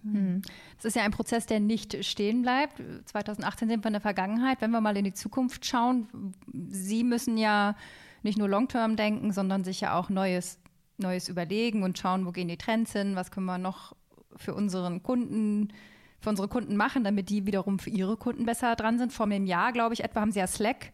Das 0.02 0.84
ist 0.84 0.96
ja 0.96 1.02
ein 1.02 1.10
Prozess, 1.10 1.46
der 1.46 1.60
nicht 1.60 2.04
stehen 2.04 2.42
bleibt. 2.42 2.82
2018 3.06 3.68
sind 3.68 3.84
wir 3.84 3.88
in 3.88 3.94
der 3.94 4.00
Vergangenheit. 4.00 4.60
Wenn 4.60 4.70
wir 4.70 4.80
mal 4.80 4.96
in 4.96 5.04
die 5.04 5.12
Zukunft 5.12 5.66
schauen, 5.66 6.34
Sie 6.68 7.04
müssen 7.04 7.36
ja 7.36 7.76
nicht 8.22 8.38
nur 8.38 8.48
Long-Term 8.48 8.96
denken, 8.96 9.32
sondern 9.32 9.64
sich 9.64 9.80
ja 9.80 9.98
auch 9.98 10.08
Neues, 10.08 10.58
Neues 10.98 11.28
überlegen 11.28 11.82
und 11.82 11.98
schauen, 11.98 12.26
wo 12.26 12.32
gehen 12.32 12.48
die 12.48 12.56
Trends 12.56 12.92
hin, 12.92 13.16
was 13.16 13.30
können 13.30 13.46
wir 13.46 13.58
noch 13.58 13.94
für 14.36 14.54
unseren 14.54 15.02
Kunden, 15.02 15.72
für 16.20 16.30
unsere 16.30 16.48
Kunden 16.48 16.76
machen, 16.76 17.04
damit 17.04 17.28
die 17.28 17.46
wiederum 17.46 17.78
für 17.78 17.90
ihre 17.90 18.16
Kunden 18.16 18.46
besser 18.46 18.76
dran 18.76 18.98
sind. 18.98 19.12
Vor 19.12 19.26
einem 19.26 19.46
Jahr, 19.46 19.72
glaube 19.72 19.94
ich, 19.94 20.04
etwa 20.04 20.20
haben 20.20 20.32
Sie 20.32 20.38
ja 20.38 20.46
Slack 20.46 20.92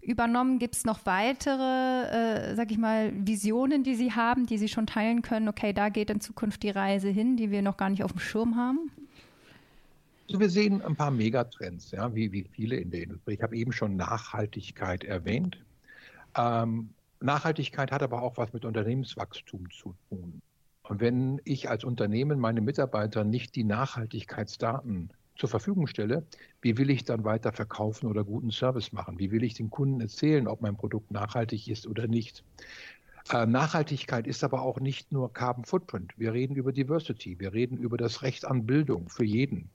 übernommen. 0.00 0.58
Gibt 0.58 0.76
es 0.76 0.84
noch 0.84 1.04
weitere, 1.06 2.52
äh, 2.52 2.54
sag 2.54 2.70
ich 2.70 2.78
mal, 2.78 3.12
Visionen, 3.14 3.82
die 3.82 3.94
Sie 3.94 4.12
haben, 4.12 4.46
die 4.46 4.58
Sie 4.58 4.68
schon 4.68 4.86
teilen 4.86 5.22
können? 5.22 5.48
Okay, 5.48 5.72
da 5.72 5.88
geht 5.88 6.10
in 6.10 6.20
Zukunft 6.20 6.62
die 6.62 6.70
Reise 6.70 7.08
hin, 7.08 7.36
die 7.36 7.50
wir 7.50 7.62
noch 7.62 7.76
gar 7.76 7.90
nicht 7.90 8.04
auf 8.04 8.12
dem 8.12 8.20
Schirm 8.20 8.56
haben? 8.56 8.90
Also 10.28 10.40
wir 10.40 10.50
sehen 10.50 10.82
ein 10.82 10.94
paar 10.94 11.10
Megatrends, 11.10 11.90
ja, 11.90 12.14
wie, 12.14 12.32
wie 12.32 12.44
viele 12.52 12.76
in 12.76 12.90
der 12.90 13.02
Industrie. 13.02 13.34
Ich 13.34 13.42
habe 13.42 13.56
eben 13.56 13.72
schon 13.72 13.96
Nachhaltigkeit 13.96 15.04
erwähnt. 15.04 15.58
Ähm, 16.36 16.90
Nachhaltigkeit 17.20 17.90
hat 17.90 18.02
aber 18.02 18.22
auch 18.22 18.36
was 18.36 18.52
mit 18.52 18.64
Unternehmenswachstum 18.64 19.70
zu 19.70 19.94
tun. 20.08 20.42
Und 20.82 21.00
wenn 21.00 21.40
ich 21.44 21.68
als 21.68 21.84
Unternehmen 21.84 22.38
meine 22.38 22.60
Mitarbeiter 22.60 23.24
nicht 23.24 23.54
die 23.56 23.64
Nachhaltigkeitsdaten 23.64 25.10
zur 25.38 25.48
Verfügung 25.48 25.86
stelle, 25.86 26.26
wie 26.60 26.76
will 26.76 26.90
ich 26.90 27.04
dann 27.04 27.24
weiter 27.24 27.52
verkaufen 27.52 28.06
oder 28.08 28.24
guten 28.24 28.50
Service 28.50 28.92
machen? 28.92 29.18
Wie 29.18 29.30
will 29.30 29.44
ich 29.44 29.54
den 29.54 29.70
Kunden 29.70 30.00
erzählen, 30.00 30.48
ob 30.48 30.60
mein 30.60 30.76
Produkt 30.76 31.10
nachhaltig 31.12 31.68
ist 31.68 31.86
oder 31.86 32.08
nicht? 32.08 32.44
Äh, 33.30 33.46
Nachhaltigkeit 33.46 34.26
ist 34.26 34.42
aber 34.42 34.62
auch 34.62 34.80
nicht 34.80 35.12
nur 35.12 35.32
Carbon 35.32 35.64
Footprint. 35.64 36.12
Wir 36.16 36.32
reden 36.32 36.56
über 36.56 36.72
Diversity. 36.72 37.38
Wir 37.38 37.52
reden 37.52 37.78
über 37.78 37.96
das 37.96 38.22
Recht 38.22 38.44
an 38.44 38.66
Bildung 38.66 39.08
für 39.08 39.24
jeden. 39.24 39.70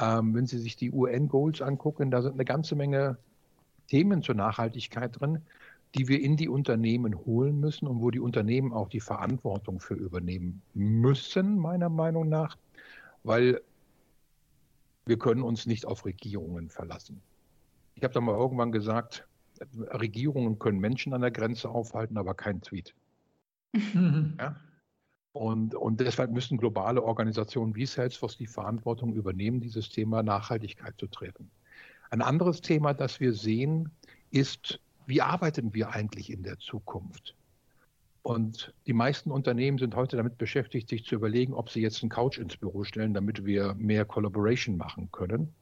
Ähm, 0.00 0.34
wenn 0.34 0.46
Sie 0.46 0.58
sich 0.58 0.76
die 0.76 0.90
UN-Goals 0.90 1.62
angucken, 1.62 2.10
da 2.10 2.20
sind 2.20 2.34
eine 2.34 2.44
ganze 2.44 2.74
Menge 2.74 3.16
Themen 3.88 4.22
zur 4.22 4.34
Nachhaltigkeit 4.34 5.20
drin, 5.20 5.42
die 5.94 6.08
wir 6.08 6.20
in 6.20 6.36
die 6.36 6.48
Unternehmen 6.48 7.14
holen 7.24 7.60
müssen 7.60 7.86
und 7.86 8.00
wo 8.00 8.10
die 8.10 8.20
Unternehmen 8.20 8.72
auch 8.72 8.88
die 8.88 9.00
Verantwortung 9.00 9.78
für 9.78 9.94
übernehmen 9.94 10.62
müssen, 10.74 11.58
meiner 11.58 11.88
Meinung 11.88 12.28
nach, 12.28 12.56
weil 13.22 13.60
wir 15.06 15.18
können 15.18 15.42
uns 15.42 15.66
nicht 15.66 15.86
auf 15.86 16.04
Regierungen 16.04 16.68
verlassen. 16.68 17.22
Ich 17.94 18.04
habe 18.04 18.12
da 18.12 18.20
mal 18.20 18.34
irgendwann 18.34 18.72
gesagt, 18.72 19.26
Regierungen 19.74 20.58
können 20.58 20.80
Menschen 20.80 21.14
an 21.14 21.22
der 21.22 21.30
Grenze 21.30 21.70
aufhalten, 21.70 22.18
aber 22.18 22.34
kein 22.34 22.60
Tweet. 22.60 22.94
Mhm. 23.72 24.36
Ja? 24.38 24.56
Und, 25.32 25.74
und 25.74 26.00
deshalb 26.00 26.30
müssen 26.32 26.56
globale 26.56 27.02
Organisationen 27.02 27.74
wie 27.74 27.84
Salesforce 27.84 28.38
die 28.38 28.46
Verantwortung 28.46 29.12
übernehmen, 29.12 29.60
dieses 29.60 29.90
Thema 29.90 30.22
Nachhaltigkeit 30.22 30.94
zu 30.96 31.08
treffen. 31.08 31.50
Ein 32.08 32.22
anderes 32.22 32.62
Thema, 32.62 32.94
das 32.94 33.20
wir 33.20 33.34
sehen, 33.34 33.90
ist, 34.30 34.80
wie 35.04 35.20
arbeiten 35.20 35.74
wir 35.74 35.90
eigentlich 35.90 36.30
in 36.30 36.42
der 36.42 36.58
Zukunft? 36.58 37.34
Und 38.26 38.74
die 38.88 38.92
meisten 38.92 39.30
Unternehmen 39.30 39.78
sind 39.78 39.94
heute 39.94 40.16
damit 40.16 40.36
beschäftigt, 40.36 40.88
sich 40.88 41.04
zu 41.04 41.14
überlegen, 41.14 41.54
ob 41.54 41.70
sie 41.70 41.80
jetzt 41.80 42.02
einen 42.02 42.10
Couch 42.10 42.38
ins 42.38 42.56
Büro 42.56 42.82
stellen, 42.82 43.14
damit 43.14 43.44
wir 43.44 43.74
mehr 43.74 44.04
Collaboration 44.04 44.76
machen 44.76 45.08
können. 45.12 45.54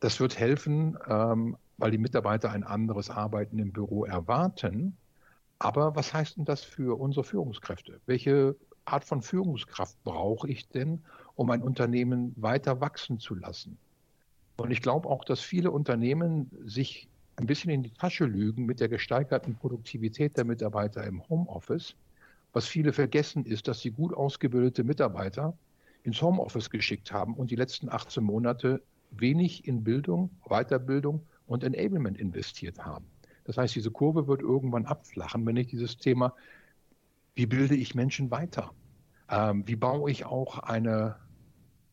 Das 0.00 0.18
wird 0.18 0.36
helfen, 0.36 0.98
ähm, 1.08 1.56
weil 1.78 1.92
die 1.92 1.98
Mitarbeiter 1.98 2.50
ein 2.50 2.64
anderes 2.64 3.08
Arbeiten 3.08 3.60
im 3.60 3.70
Büro 3.70 4.04
erwarten. 4.04 4.96
Aber 5.60 5.94
was 5.94 6.12
heißt 6.12 6.38
denn 6.38 6.44
das 6.44 6.64
für 6.64 6.98
unsere 6.98 7.22
Führungskräfte? 7.22 8.00
Welche 8.06 8.56
Art 8.84 9.04
von 9.04 9.22
Führungskraft 9.22 9.96
brauche 10.02 10.48
ich 10.48 10.68
denn, 10.68 11.04
um 11.36 11.48
ein 11.52 11.62
Unternehmen 11.62 12.34
weiter 12.36 12.80
wachsen 12.80 13.20
zu 13.20 13.36
lassen? 13.36 13.78
Und 14.56 14.72
ich 14.72 14.82
glaube 14.82 15.08
auch, 15.08 15.24
dass 15.24 15.38
viele 15.38 15.70
Unternehmen 15.70 16.50
sich 16.64 17.06
ein 17.36 17.46
bisschen 17.46 17.70
in 17.70 17.82
die 17.82 17.92
Tasche 17.92 18.24
lügen 18.24 18.66
mit 18.66 18.80
der 18.80 18.88
gesteigerten 18.88 19.56
Produktivität 19.56 20.36
der 20.36 20.44
Mitarbeiter 20.44 21.04
im 21.04 21.26
Homeoffice. 21.28 21.94
Was 22.52 22.66
viele 22.66 22.92
vergessen 22.92 23.44
ist, 23.44 23.68
dass 23.68 23.80
sie 23.80 23.90
gut 23.90 24.14
ausgebildete 24.14 24.84
Mitarbeiter 24.84 25.56
ins 26.02 26.22
Homeoffice 26.22 26.70
geschickt 26.70 27.12
haben 27.12 27.34
und 27.34 27.50
die 27.50 27.56
letzten 27.56 27.90
18 27.90 28.24
Monate 28.24 28.82
wenig 29.10 29.66
in 29.66 29.84
Bildung, 29.84 30.30
Weiterbildung 30.48 31.26
und 31.46 31.64
Enablement 31.64 32.18
investiert 32.18 32.78
haben. 32.78 33.04
Das 33.44 33.58
heißt, 33.58 33.74
diese 33.74 33.90
Kurve 33.90 34.26
wird 34.26 34.40
irgendwann 34.40 34.86
abflachen, 34.86 35.44
wenn 35.46 35.56
ich 35.56 35.68
dieses 35.68 35.98
Thema, 35.98 36.34
wie 37.34 37.46
bilde 37.46 37.76
ich 37.76 37.94
Menschen 37.94 38.30
weiter? 38.30 38.72
Ähm, 39.28 39.62
wie 39.66 39.76
baue 39.76 40.10
ich 40.10 40.24
auch 40.24 40.58
eine 40.58 41.16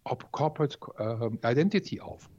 Corporate 0.04 0.78
äh, 0.98 1.52
Identity 1.52 2.00
auf? 2.00 2.30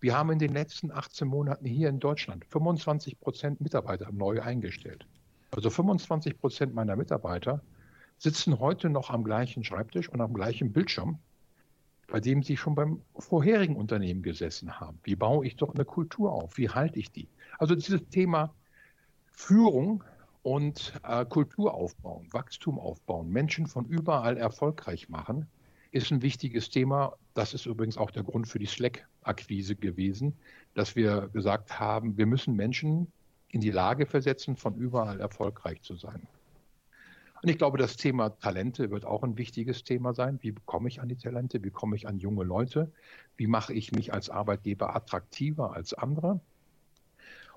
Wir 0.00 0.16
haben 0.16 0.30
in 0.30 0.38
den 0.38 0.52
letzten 0.52 0.90
18 0.90 1.26
Monaten 1.26 1.64
hier 1.64 1.88
in 1.88 1.98
Deutschland 1.98 2.44
25 2.46 3.18
Prozent 3.18 3.60
Mitarbeiter 3.60 4.12
neu 4.12 4.42
eingestellt. 4.42 5.06
Also 5.52 5.70
25 5.70 6.38
Prozent 6.38 6.74
meiner 6.74 6.96
Mitarbeiter 6.96 7.62
sitzen 8.18 8.58
heute 8.58 8.90
noch 8.90 9.10
am 9.10 9.24
gleichen 9.24 9.64
Schreibtisch 9.64 10.08
und 10.08 10.20
am 10.20 10.34
gleichen 10.34 10.72
Bildschirm, 10.72 11.18
bei 12.08 12.20
dem 12.20 12.42
sie 12.42 12.56
schon 12.56 12.74
beim 12.74 13.00
vorherigen 13.18 13.76
Unternehmen 13.76 14.22
gesessen 14.22 14.78
haben. 14.78 14.98
Wie 15.02 15.16
baue 15.16 15.46
ich 15.46 15.56
doch 15.56 15.74
eine 15.74 15.84
Kultur 15.84 16.32
auf? 16.32 16.56
Wie 16.58 16.68
halte 16.68 16.98
ich 16.98 17.10
die? 17.10 17.28
Also 17.58 17.74
dieses 17.74 18.06
Thema 18.08 18.54
Führung 19.32 20.04
und 20.42 20.92
äh, 21.02 21.24
Kultur 21.24 21.74
aufbauen, 21.74 22.28
Wachstum 22.32 22.78
aufbauen, 22.78 23.30
Menschen 23.30 23.66
von 23.66 23.86
überall 23.86 24.36
erfolgreich 24.36 25.08
machen, 25.08 25.46
ist 25.90 26.10
ein 26.10 26.22
wichtiges 26.22 26.70
Thema. 26.70 27.14
Das 27.34 27.54
ist 27.54 27.66
übrigens 27.66 27.96
auch 27.96 28.10
der 28.10 28.22
Grund 28.22 28.46
für 28.46 28.58
die 28.58 28.66
Slack-Akquise 29.26 29.76
gewesen, 29.76 30.34
dass 30.74 30.96
wir 30.96 31.28
gesagt 31.32 31.78
haben, 31.78 32.16
wir 32.16 32.26
müssen 32.26 32.54
Menschen 32.54 33.12
in 33.48 33.60
die 33.60 33.70
Lage 33.70 34.06
versetzen, 34.06 34.56
von 34.56 34.76
überall 34.76 35.20
erfolgreich 35.20 35.82
zu 35.82 35.96
sein. 35.96 36.26
Und 37.42 37.50
ich 37.50 37.58
glaube, 37.58 37.78
das 37.78 37.96
Thema 37.96 38.30
Talente 38.30 38.90
wird 38.90 39.04
auch 39.04 39.22
ein 39.22 39.36
wichtiges 39.36 39.84
Thema 39.84 40.14
sein. 40.14 40.38
Wie 40.42 40.52
bekomme 40.52 40.88
ich 40.88 41.00
an 41.00 41.08
die 41.08 41.16
Talente? 41.16 41.62
Wie 41.62 41.70
komme 41.70 41.96
ich 41.96 42.08
an 42.08 42.18
junge 42.18 42.44
Leute? 42.44 42.90
Wie 43.36 43.46
mache 43.46 43.72
ich 43.74 43.92
mich 43.92 44.12
als 44.12 44.30
Arbeitgeber 44.30 44.96
attraktiver 44.96 45.74
als 45.74 45.92
andere? 45.92 46.40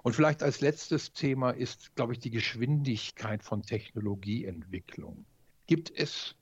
Und 0.03 0.15
vielleicht 0.15 0.43
als 0.43 0.61
letztes 0.61 1.13
Thema 1.13 1.51
ist, 1.51 1.95
glaube 1.95 2.13
ich, 2.13 2.19
die 2.19 2.29
Geschwindigkeit 2.29 3.43
von 3.43 3.63
Technologieentwicklung. 3.63 5.25
Gibt 5.67 5.91
es 5.95 6.35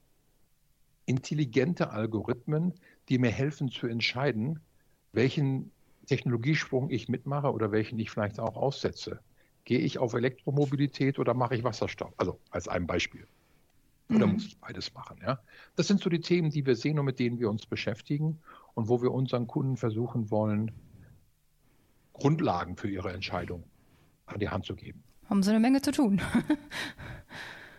intelligente 1.05 1.89
Algorithmen, 1.91 2.73
die 3.09 3.17
mir 3.17 3.31
helfen 3.31 3.69
zu 3.69 3.87
entscheiden, 3.87 4.59
welchen 5.17 5.71
Technologiesprung 6.05 6.89
ich 6.89 7.09
mitmache 7.09 7.51
oder 7.51 7.71
welchen 7.71 7.99
ich 7.99 8.09
vielleicht 8.09 8.39
auch 8.39 8.55
aussetze. 8.55 9.19
Gehe 9.65 9.79
ich 9.79 9.97
auf 9.97 10.13
Elektromobilität 10.13 11.19
oder 11.19 11.33
mache 11.33 11.55
ich 11.55 11.63
Wasserstoff? 11.63 12.13
Also 12.17 12.39
als 12.51 12.67
ein 12.67 12.87
Beispiel. 12.87 13.27
Oder 14.09 14.27
mhm. 14.27 14.33
muss 14.33 14.45
ich 14.45 14.57
beides 14.59 14.93
machen? 14.93 15.17
Ja? 15.21 15.39
Das 15.75 15.87
sind 15.87 16.01
so 16.01 16.09
die 16.09 16.21
Themen, 16.21 16.51
die 16.51 16.65
wir 16.65 16.77
sehen 16.77 16.97
und 16.99 17.05
mit 17.05 17.19
denen 17.19 17.39
wir 17.39 17.49
uns 17.49 17.65
beschäftigen 17.65 18.39
und 18.75 18.87
wo 18.87 19.01
wir 19.01 19.11
unseren 19.11 19.47
Kunden 19.47 19.75
versuchen 19.75 20.31
wollen, 20.31 20.71
Grundlagen 22.13 22.77
für 22.77 22.89
ihre 22.89 23.11
Entscheidung 23.11 23.63
an 24.27 24.39
die 24.39 24.49
Hand 24.49 24.65
zu 24.65 24.75
geben. 24.75 25.03
Haben 25.29 25.43
sie 25.43 25.49
eine 25.49 25.59
Menge 25.59 25.81
zu 25.81 25.91
tun. 25.91 26.21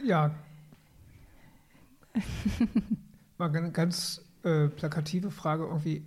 ja. 0.05 0.35
mal 3.39 3.57
eine 3.57 3.73
ganz 3.73 4.23
äh, 4.43 4.69
plakative 4.69 5.31
Frage 5.31 5.65
irgendwie. 5.65 6.05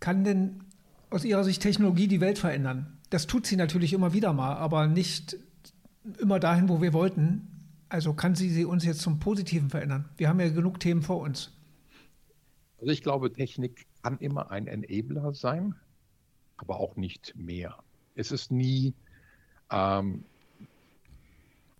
Kann 0.00 0.24
denn 0.24 0.64
aus 1.10 1.24
Ihrer 1.24 1.44
Sicht 1.44 1.60
Technologie 1.60 2.08
die 2.08 2.20
Welt 2.20 2.38
verändern? 2.38 2.98
Das 3.10 3.26
tut 3.26 3.46
sie 3.46 3.56
natürlich 3.56 3.92
immer 3.92 4.12
wieder 4.12 4.32
mal, 4.32 4.54
aber 4.54 4.86
nicht 4.86 5.36
immer 6.18 6.38
dahin, 6.38 6.68
wo 6.68 6.80
wir 6.80 6.92
wollten. 6.92 7.48
Also 7.88 8.14
kann 8.14 8.36
sie 8.36 8.48
sie 8.50 8.64
uns 8.64 8.84
jetzt 8.84 9.00
zum 9.00 9.18
Positiven 9.18 9.68
verändern? 9.68 10.08
Wir 10.16 10.28
haben 10.28 10.38
ja 10.38 10.48
genug 10.48 10.78
Themen 10.78 11.02
vor 11.02 11.20
uns. 11.20 11.52
Also 12.78 12.92
ich 12.92 13.02
glaube, 13.02 13.32
Technik 13.32 13.86
kann 14.02 14.18
immer 14.18 14.50
ein 14.50 14.68
Enabler 14.68 15.34
sein, 15.34 15.74
aber 16.56 16.78
auch 16.78 16.96
nicht 16.96 17.34
mehr. 17.36 17.76
Es 18.14 18.30
ist 18.30 18.50
nie 18.50 18.94
ähm, 19.70 20.24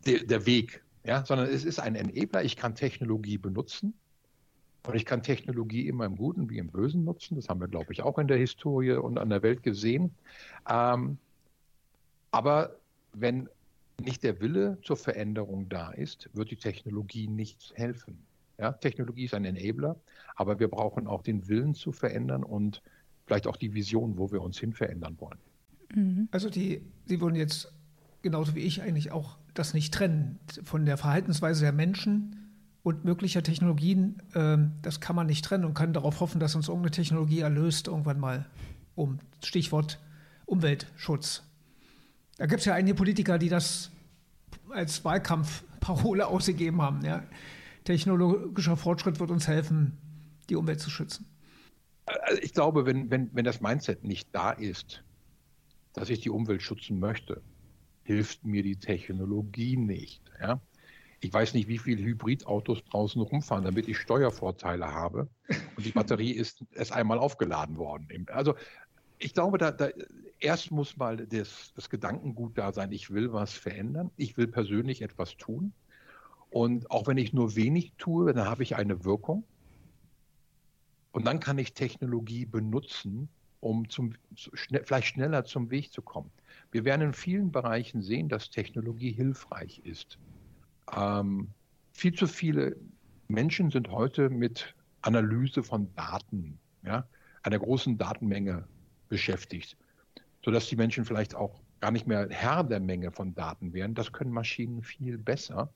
der, 0.05 0.25
der 0.25 0.47
Weg, 0.47 0.83
ja, 1.05 1.25
sondern 1.25 1.49
es 1.49 1.65
ist 1.65 1.79
ein 1.79 1.95
Enabler. 1.95 2.45
Ich 2.45 2.57
kann 2.57 2.75
Technologie 2.75 3.39
benutzen 3.39 3.95
und 4.87 4.95
ich 4.95 5.05
kann 5.05 5.23
Technologie 5.23 5.87
immer 5.89 6.07
im 6.07 6.17
Guten 6.17 6.49
wie 6.49 6.59
im 6.59 6.69
Bösen 6.69 7.05
nutzen. 7.05 7.37
Das 7.37 7.49
haben 7.49 7.61
wir, 7.61 7.69
glaube 7.69 7.93
ich, 7.93 8.03
auch 8.03 8.19
in 8.19 8.29
der 8.29 8.39
Historie 8.39 8.93
und 8.93 9.19
an 9.19 9.29
der 9.29 9.43
Welt 9.43 9.63
gesehen. 9.63 10.11
Ähm, 10.69 11.19
aber 12.31 12.77
wenn 13.13 13.49
nicht 14.01 14.23
der 14.23 14.41
Wille 14.41 14.79
zur 14.83 14.97
Veränderung 14.97 15.69
da 15.69 15.91
ist, 15.91 16.31
wird 16.33 16.51
die 16.51 16.57
Technologie 16.57 17.29
nicht 17.29 17.73
helfen. 17.75 18.19
Ja, 18.59 18.73
Technologie 18.73 19.25
ist 19.25 19.35
ein 19.35 19.45
Enabler, 19.45 19.97
aber 20.37 20.59
wir 20.59 20.69
brauchen 20.69 21.07
auch 21.07 21.23
den 21.23 21.49
Willen 21.49 21.75
zu 21.75 21.93
verändern 21.93 22.43
und 22.43 22.83
vielleicht 23.27 23.47
auch 23.47 23.57
die 23.57 23.75
Vision, 23.75 24.19
wo 24.19 24.33
wir 24.33 24.43
uns 24.43 24.59
hin 24.59 24.73
verändern 24.73 25.17
wollen. 25.19 25.39
Mhm. 25.95 26.29
Also 26.31 26.51
die, 26.51 26.83
Sie 27.07 27.21
wollen 27.21 27.37
jetzt 27.37 27.73
genauso 28.23 28.55
wie 28.55 28.61
ich 28.61 28.83
eigentlich 28.83 29.13
auch 29.13 29.39
das 29.55 29.75
nicht 29.75 29.93
trennen 29.93 30.39
von 30.63 30.85
der 30.85 30.97
Verhaltensweise 30.97 31.63
der 31.63 31.73
Menschen 31.73 32.50
und 32.83 33.05
möglicher 33.05 33.43
Technologien. 33.43 34.23
Äh, 34.35 34.59
das 34.83 35.01
kann 35.01 35.17
man 35.17 35.27
nicht 35.27 35.45
trennen 35.45 35.65
und 35.65 35.75
kann 35.75 35.93
darauf 35.93 36.21
hoffen, 36.21 36.41
dass 36.41 36.55
uns 36.55 36.69
irgendeine 36.69 36.93
Technologie 36.93 37.41
erlöst 37.41 37.89
irgendwann 37.89 38.21
mal. 38.21 38.47
Um 38.95 39.19
Stichwort 39.43 39.99
Umweltschutz. 40.47 41.45
Da 42.37 42.47
gibt 42.47 42.61
es 42.61 42.67
ja 42.67 42.75
einige 42.75 42.95
Politiker, 42.95 43.39
die 43.39 43.49
das 43.49 43.91
als 44.71 45.05
Wahlkampfparole 45.05 46.27
ausgegeben 46.27 46.83
haben. 46.83 47.05
Ja. 47.05 47.23
Technologischer 47.85 48.77
Fortschritt 48.77 49.21
wird 49.21 49.31
uns 49.31 49.47
helfen, 49.47 49.97
die 50.49 50.57
Umwelt 50.57 50.81
zu 50.81 50.91
schützen. 50.91 51.27
Also 52.07 52.43
ich 52.43 52.53
glaube, 52.53 52.87
wenn, 52.87 53.11
wenn, 53.11 53.31
wenn 53.35 53.45
das 53.45 53.61
Mindset 53.61 54.05
nicht 54.05 54.29
da 54.33 54.51
ist, 54.51 55.05
dass 55.93 56.11
ich 56.11 56.21
die 56.21 56.31
Umwelt 56.31 56.63
schützen 56.63 56.99
möchte, 56.99 57.43
hilft 58.03 58.45
mir 58.45 58.63
die 58.63 58.77
Technologie 58.77 59.77
nicht. 59.77 60.23
Ja? 60.41 60.61
Ich 61.21 61.33
weiß 61.33 61.55
nicht, 61.55 61.69
wie 61.69 61.79
viele 61.79 62.03
Hybridautos 62.03 62.83
draußen 62.85 63.21
rumfahren, 63.21 63.65
damit 63.65 63.89
ich 63.89 63.99
Steuervorteile 63.99 64.87
habe. 64.93 65.29
Und 65.77 65.85
die 65.85 65.93
Batterie 65.93 66.33
ist 66.33 66.65
erst 66.73 66.93
einmal 66.93 67.19
aufgeladen 67.19 67.77
worden. 67.77 68.27
Also 68.31 68.55
ich 69.19 69.35
glaube, 69.35 69.59
da, 69.59 69.71
da 69.71 69.91
erst 70.39 70.71
muss 70.71 70.97
mal 70.97 71.19
das, 71.19 71.73
das 71.75 71.91
Gedankengut 71.91 72.57
da 72.57 72.73
sein, 72.73 72.91
ich 72.91 73.11
will 73.11 73.33
was 73.33 73.53
verändern, 73.53 74.11
ich 74.17 74.39
will 74.39 74.49
persönlich 74.49 75.03
etwas 75.03 75.37
tun. 75.37 75.75
Und 76.49 76.91
auch 76.91 77.07
wenn 77.07 77.19
ich 77.19 77.33
nur 77.33 77.55
wenig 77.55 77.93
tue, 77.99 78.33
dann 78.33 78.49
habe 78.49 78.63
ich 78.63 78.77
eine 78.77 79.05
Wirkung. 79.05 79.45
Und 81.13 81.27
dann 81.27 81.39
kann 81.39 81.59
ich 81.59 81.75
Technologie 81.75 82.47
benutzen, 82.47 83.29
um 83.61 83.89
zum, 83.91 84.15
vielleicht 84.85 85.09
schneller 85.09 85.45
zum 85.45 85.71
Weg 85.71 85.93
zu 85.93 86.03
kommen. 86.03 86.31
Wir 86.71 86.85
werden 86.85 87.03
in 87.03 87.13
vielen 87.13 87.53
Bereichen 87.53 88.01
sehen, 88.01 88.29
dass 88.29 88.51
Technologie 88.51 89.13
hilfreich 89.13 89.81
ist. 89.85 90.19
Ähm, 90.97 91.49
viel 91.93 92.15
zu 92.15 92.27
viele 92.27 92.77
Menschen 93.29 93.71
sind 93.71 93.91
heute 93.91 94.31
mit 94.31 94.75
Analyse 95.03 95.63
von 95.63 95.95
Daten, 95.95 96.59
ja, 96.83 97.07
einer 97.43 97.59
großen 97.59 97.97
Datenmenge 97.97 98.67
beschäftigt, 99.09 99.77
sodass 100.45 100.69
die 100.69 100.77
Menschen 100.77 101.05
vielleicht 101.05 101.35
auch 101.35 101.61
gar 101.81 101.91
nicht 101.91 102.07
mehr 102.07 102.29
Herr 102.31 102.65
der 102.65 102.81
Menge 102.81 103.11
von 103.11 103.35
Daten 103.35 103.73
werden. 103.73 103.95
Das 103.95 104.13
können 104.13 104.33
Maschinen 104.33 104.83
viel 104.83 105.17
besser. 105.17 105.73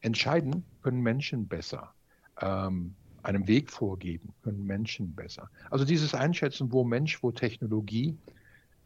Entscheiden 0.00 0.64
können 0.82 1.00
Menschen 1.00 1.48
besser. 1.48 1.92
Ähm, 2.40 2.94
einem 3.22 3.48
Weg 3.48 3.70
vorgeben 3.70 4.32
können 4.42 4.64
Menschen 4.64 5.14
besser. 5.14 5.50
Also 5.70 5.84
dieses 5.84 6.14
Einschätzen, 6.14 6.70
wo 6.70 6.84
Mensch, 6.84 7.22
wo 7.22 7.32
Technologie, 7.32 8.16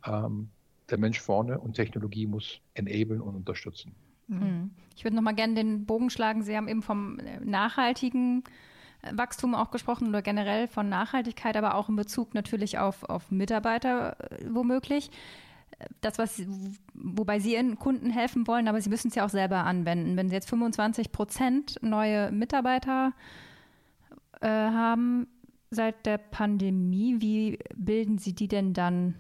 ähm, 0.06 0.50
der 0.88 0.98
Mensch 0.98 1.20
vorne 1.20 1.58
und 1.58 1.74
Technologie 1.74 2.26
muss 2.26 2.60
enablen 2.74 3.20
und 3.20 3.34
unterstützen. 3.34 3.94
Mhm. 4.30 4.70
Ich 4.96 5.04
würde 5.04 5.16
noch 5.16 5.22
mal 5.22 5.34
gerne 5.34 5.54
den 5.54 5.86
Bogen 5.86 6.10
schlagen. 6.10 6.42
Sie 6.42 6.56
haben 6.56 6.68
eben 6.68 6.82
vom 6.82 7.18
nachhaltigen 7.44 8.44
Wachstum 9.12 9.54
auch 9.54 9.70
gesprochen 9.70 10.08
oder 10.08 10.22
generell 10.22 10.66
von 10.68 10.88
Nachhaltigkeit, 10.88 11.56
aber 11.56 11.74
auch 11.74 11.88
in 11.88 11.96
Bezug 11.96 12.34
natürlich 12.34 12.78
auf, 12.78 13.04
auf 13.04 13.30
Mitarbeiter 13.30 14.16
äh, 14.30 14.44
womöglich. 14.50 15.10
Das, 16.02 16.18
was, 16.18 16.42
wobei 16.92 17.40
Sie 17.40 17.54
Ihren 17.54 17.78
Kunden 17.78 18.10
helfen 18.10 18.46
wollen, 18.46 18.68
aber 18.68 18.80
Sie 18.82 18.90
müssen 18.90 19.08
es 19.08 19.14
ja 19.14 19.24
auch 19.24 19.30
selber 19.30 19.64
anwenden. 19.64 20.16
Wenn 20.16 20.28
Sie 20.28 20.34
jetzt 20.34 20.50
25 20.50 21.10
Prozent 21.10 21.76
neue 21.80 22.30
Mitarbeiter 22.30 23.14
äh, 24.42 24.48
haben 24.48 25.26
seit 25.70 26.04
der 26.04 26.18
Pandemie, 26.18 27.16
wie 27.20 27.58
bilden 27.74 28.18
Sie 28.18 28.34
die 28.34 28.48
denn 28.48 28.74
dann 28.74 29.14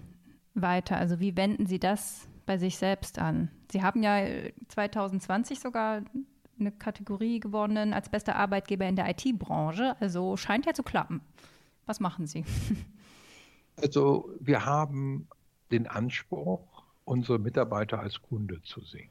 weiter? 0.54 0.96
Also 0.96 1.18
wie 1.20 1.36
wenden 1.36 1.64
Sie 1.64 1.78
das 1.78 2.28
bei 2.50 2.58
sich 2.58 2.78
selbst 2.78 3.20
an? 3.20 3.48
Sie 3.70 3.80
haben 3.80 4.02
ja 4.02 4.26
2020 4.66 5.56
äh, 5.56 5.60
sogar 5.60 6.02
eine 6.58 6.72
Kategorie 6.72 7.38
gewonnen 7.38 7.94
als 7.94 8.08
bester 8.08 8.34
Arbeitgeber 8.34 8.88
in 8.88 8.96
der 8.96 9.08
IT-Branche. 9.08 9.94
Also 10.00 10.36
scheint 10.36 10.66
ja 10.66 10.74
zu 10.74 10.82
klappen. 10.82 11.20
Was 11.86 12.00
machen 12.00 12.26
Sie? 12.26 12.44
Also 13.80 14.28
wir 14.40 14.66
haben 14.66 15.26
den 15.70 15.86
Anspruch, 15.86 16.82
unsere 17.06 17.38
Mitarbeiter 17.38 17.98
als 17.98 18.20
Kunde 18.20 18.60
zu 18.60 18.82
sehen 18.82 19.08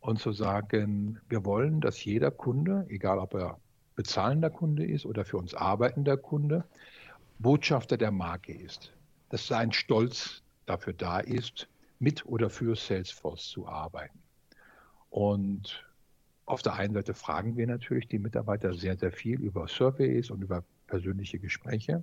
und 0.00 0.18
zu 0.18 0.32
sagen, 0.32 1.20
wir 1.28 1.44
wollen, 1.44 1.80
dass 1.80 2.04
jeder 2.04 2.32
Kunde, 2.32 2.86
egal 2.88 3.20
ob 3.20 3.34
er 3.34 3.60
bezahlender 3.94 4.50
Kunde 4.50 4.84
ist 4.84 5.06
oder 5.06 5.24
für 5.24 5.36
uns 5.36 5.54
arbeitender 5.54 6.16
Kunde, 6.16 6.64
Botschafter 7.38 7.96
der 7.96 8.10
Marke 8.10 8.52
ist. 8.52 8.92
Dass 9.28 9.46
sein 9.46 9.70
Stolz 9.70 10.42
dafür 10.64 10.94
da 10.94 11.20
ist, 11.20 11.68
mit 11.98 12.26
oder 12.26 12.50
für 12.50 12.76
Salesforce 12.76 13.48
zu 13.48 13.66
arbeiten. 13.66 14.18
Und 15.10 15.84
auf 16.44 16.62
der 16.62 16.74
einen 16.74 16.94
Seite 16.94 17.14
fragen 17.14 17.56
wir 17.56 17.66
natürlich 17.66 18.08
die 18.08 18.18
Mitarbeiter 18.18 18.74
sehr, 18.74 18.96
sehr 18.96 19.12
viel 19.12 19.40
über 19.40 19.66
Surveys 19.66 20.30
und 20.30 20.42
über 20.42 20.64
persönliche 20.86 21.38
Gespräche, 21.38 22.02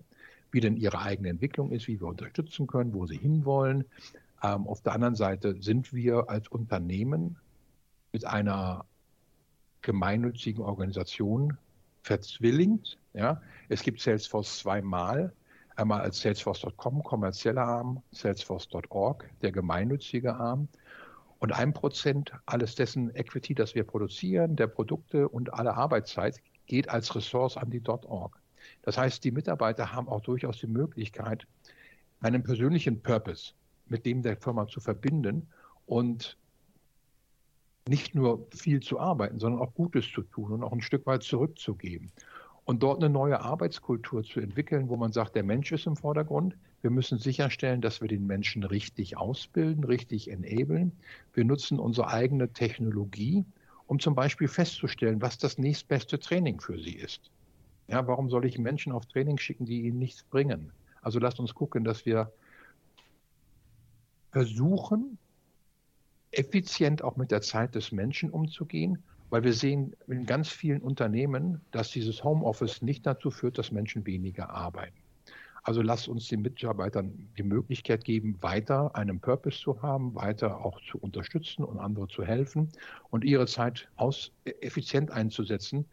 wie 0.51 0.59
denn 0.59 0.75
ihre 0.77 0.99
eigene 0.99 1.29
Entwicklung 1.29 1.71
ist, 1.71 1.87
wie 1.87 1.99
wir 1.99 2.07
unterstützen 2.07 2.67
können, 2.67 2.93
wo 2.93 3.05
sie 3.05 3.17
hinwollen. 3.17 3.85
Ähm, 4.43 4.67
auf 4.67 4.81
der 4.81 4.93
anderen 4.93 5.15
Seite 5.15 5.61
sind 5.61 5.93
wir 5.93 6.29
als 6.29 6.47
Unternehmen 6.49 7.37
mit 8.11 8.25
einer 8.25 8.85
gemeinnützigen 9.81 10.63
Organisation 10.63 11.57
verzwillingt. 12.01 12.97
Ja. 13.13 13.41
Es 13.69 13.81
gibt 13.81 14.01
Salesforce 14.01 14.59
zweimal. 14.59 15.33
Einmal 15.75 16.01
als 16.01 16.21
Salesforce.com, 16.21 17.01
kommerzieller 17.03 17.63
Arm, 17.63 18.03
Salesforce.org, 18.11 19.29
der 19.41 19.51
gemeinnützige 19.51 20.35
Arm 20.35 20.67
und 21.39 21.51
ein 21.51 21.73
Prozent 21.73 22.31
alles 22.45 22.75
dessen 22.75 23.13
Equity, 23.15 23.55
das 23.55 23.73
wir 23.73 23.83
produzieren, 23.83 24.55
der 24.55 24.67
Produkte 24.67 25.27
und 25.27 25.53
alle 25.53 25.75
Arbeitszeit 25.75 26.39
geht 26.67 26.89
als 26.89 27.15
Ressource 27.15 27.57
an 27.57 27.71
die 27.71 27.81
.org. 27.87 28.39
Das 28.83 28.97
heißt, 28.97 29.23
die 29.23 29.31
Mitarbeiter 29.31 29.91
haben 29.91 30.07
auch 30.07 30.21
durchaus 30.21 30.59
die 30.59 30.67
Möglichkeit, 30.67 31.47
einen 32.21 32.43
persönlichen 32.43 33.01
Purpose 33.01 33.53
mit 33.87 34.05
dem 34.05 34.21
der 34.21 34.37
Firma 34.37 34.67
zu 34.67 34.79
verbinden 34.79 35.47
und 35.87 36.37
nicht 37.89 38.15
nur 38.15 38.47
viel 38.51 38.79
zu 38.79 38.99
arbeiten, 38.99 39.39
sondern 39.39 39.61
auch 39.61 39.73
Gutes 39.73 40.09
zu 40.09 40.21
tun 40.21 40.53
und 40.53 40.63
auch 40.63 40.71
ein 40.71 40.81
Stück 40.81 41.05
weit 41.05 41.23
zurückzugeben 41.23 42.11
und 42.65 42.81
dort 42.81 43.03
eine 43.03 43.09
neue 43.11 43.41
Arbeitskultur 43.41 44.23
zu 44.23 44.39
entwickeln, 44.39 44.89
wo 44.89 44.95
man 44.95 45.11
sagt, 45.11 45.35
der 45.35 45.43
Mensch 45.43 45.71
ist 45.71 45.85
im 45.85 45.97
Vordergrund. 45.97 46.55
Wir 46.81 46.91
müssen 46.91 47.17
sicherstellen, 47.17 47.81
dass 47.81 48.01
wir 48.01 48.07
den 48.07 48.25
Menschen 48.25 48.63
richtig 48.63 49.17
ausbilden, 49.17 49.83
richtig 49.83 50.29
enablen. 50.29 50.93
Wir 51.33 51.45
nutzen 51.45 51.79
unsere 51.79 52.07
eigene 52.07 52.51
Technologie, 52.51 53.45
um 53.87 53.99
zum 53.99 54.15
Beispiel 54.15 54.47
festzustellen, 54.47 55.21
was 55.21 55.37
das 55.37 55.57
nächstbeste 55.57 56.19
Training 56.19 56.61
für 56.61 56.79
sie 56.79 56.95
ist. 56.95 57.31
Ja, 57.87 58.07
warum 58.07 58.29
soll 58.29 58.45
ich 58.45 58.57
Menschen 58.57 58.93
auf 58.93 59.05
Training 59.05 59.37
schicken, 59.37 59.65
die 59.65 59.81
ihnen 59.81 59.99
nichts 59.99 60.23
bringen? 60.23 60.71
Also 61.01 61.19
lasst 61.19 61.39
uns 61.39 61.53
gucken, 61.53 61.83
dass 61.83 62.05
wir 62.05 62.31
versuchen, 64.31 65.17
effizient 66.31 67.03
auch 67.03 67.17
mit 67.17 67.29
der 67.29 67.41
Zeit 67.41 67.75
des 67.75 67.91
Menschen 67.91 68.29
umzugehen 68.29 69.03
weil 69.33 69.43
wir 69.43 69.53
sehen 69.53 69.95
in 70.05 70.27
ganz 70.27 70.49
vielen 70.49 70.79
Unternehmen, 70.79 71.59
dass 71.71 71.89
dieses 71.89 72.23
Homeoffice 72.23 72.83
nicht 72.83 73.03
dazu 73.03 73.31
führt, 73.31 73.57
dass 73.57 73.71
Menschen 73.71 74.05
weniger 74.05 74.51
arbeiten. 74.51 74.93
Also 75.63 75.81
lasst 75.81 76.07
uns 76.07 76.27
den 76.27 76.43
Mitarbeitern 76.43 77.11
die 77.35 77.41
Möglichkeit 77.41 78.05
geben, 78.05 78.37
weiter 78.41 78.95
einen 78.95 79.19
Purpose 79.19 79.59
zu 79.59 79.81
haben, 79.81 80.13
weiter 80.13 80.63
auch 80.63 80.79
zu 80.81 80.99
unterstützen 80.99 81.63
und 81.63 81.79
andere 81.79 82.07
zu 82.09 82.23
helfen 82.23 82.69
und 83.09 83.23
ihre 83.23 83.47
Zeit 83.47 83.89
aus, 83.95 84.31
effizient 84.61 85.09
einzusetzen 85.09 85.83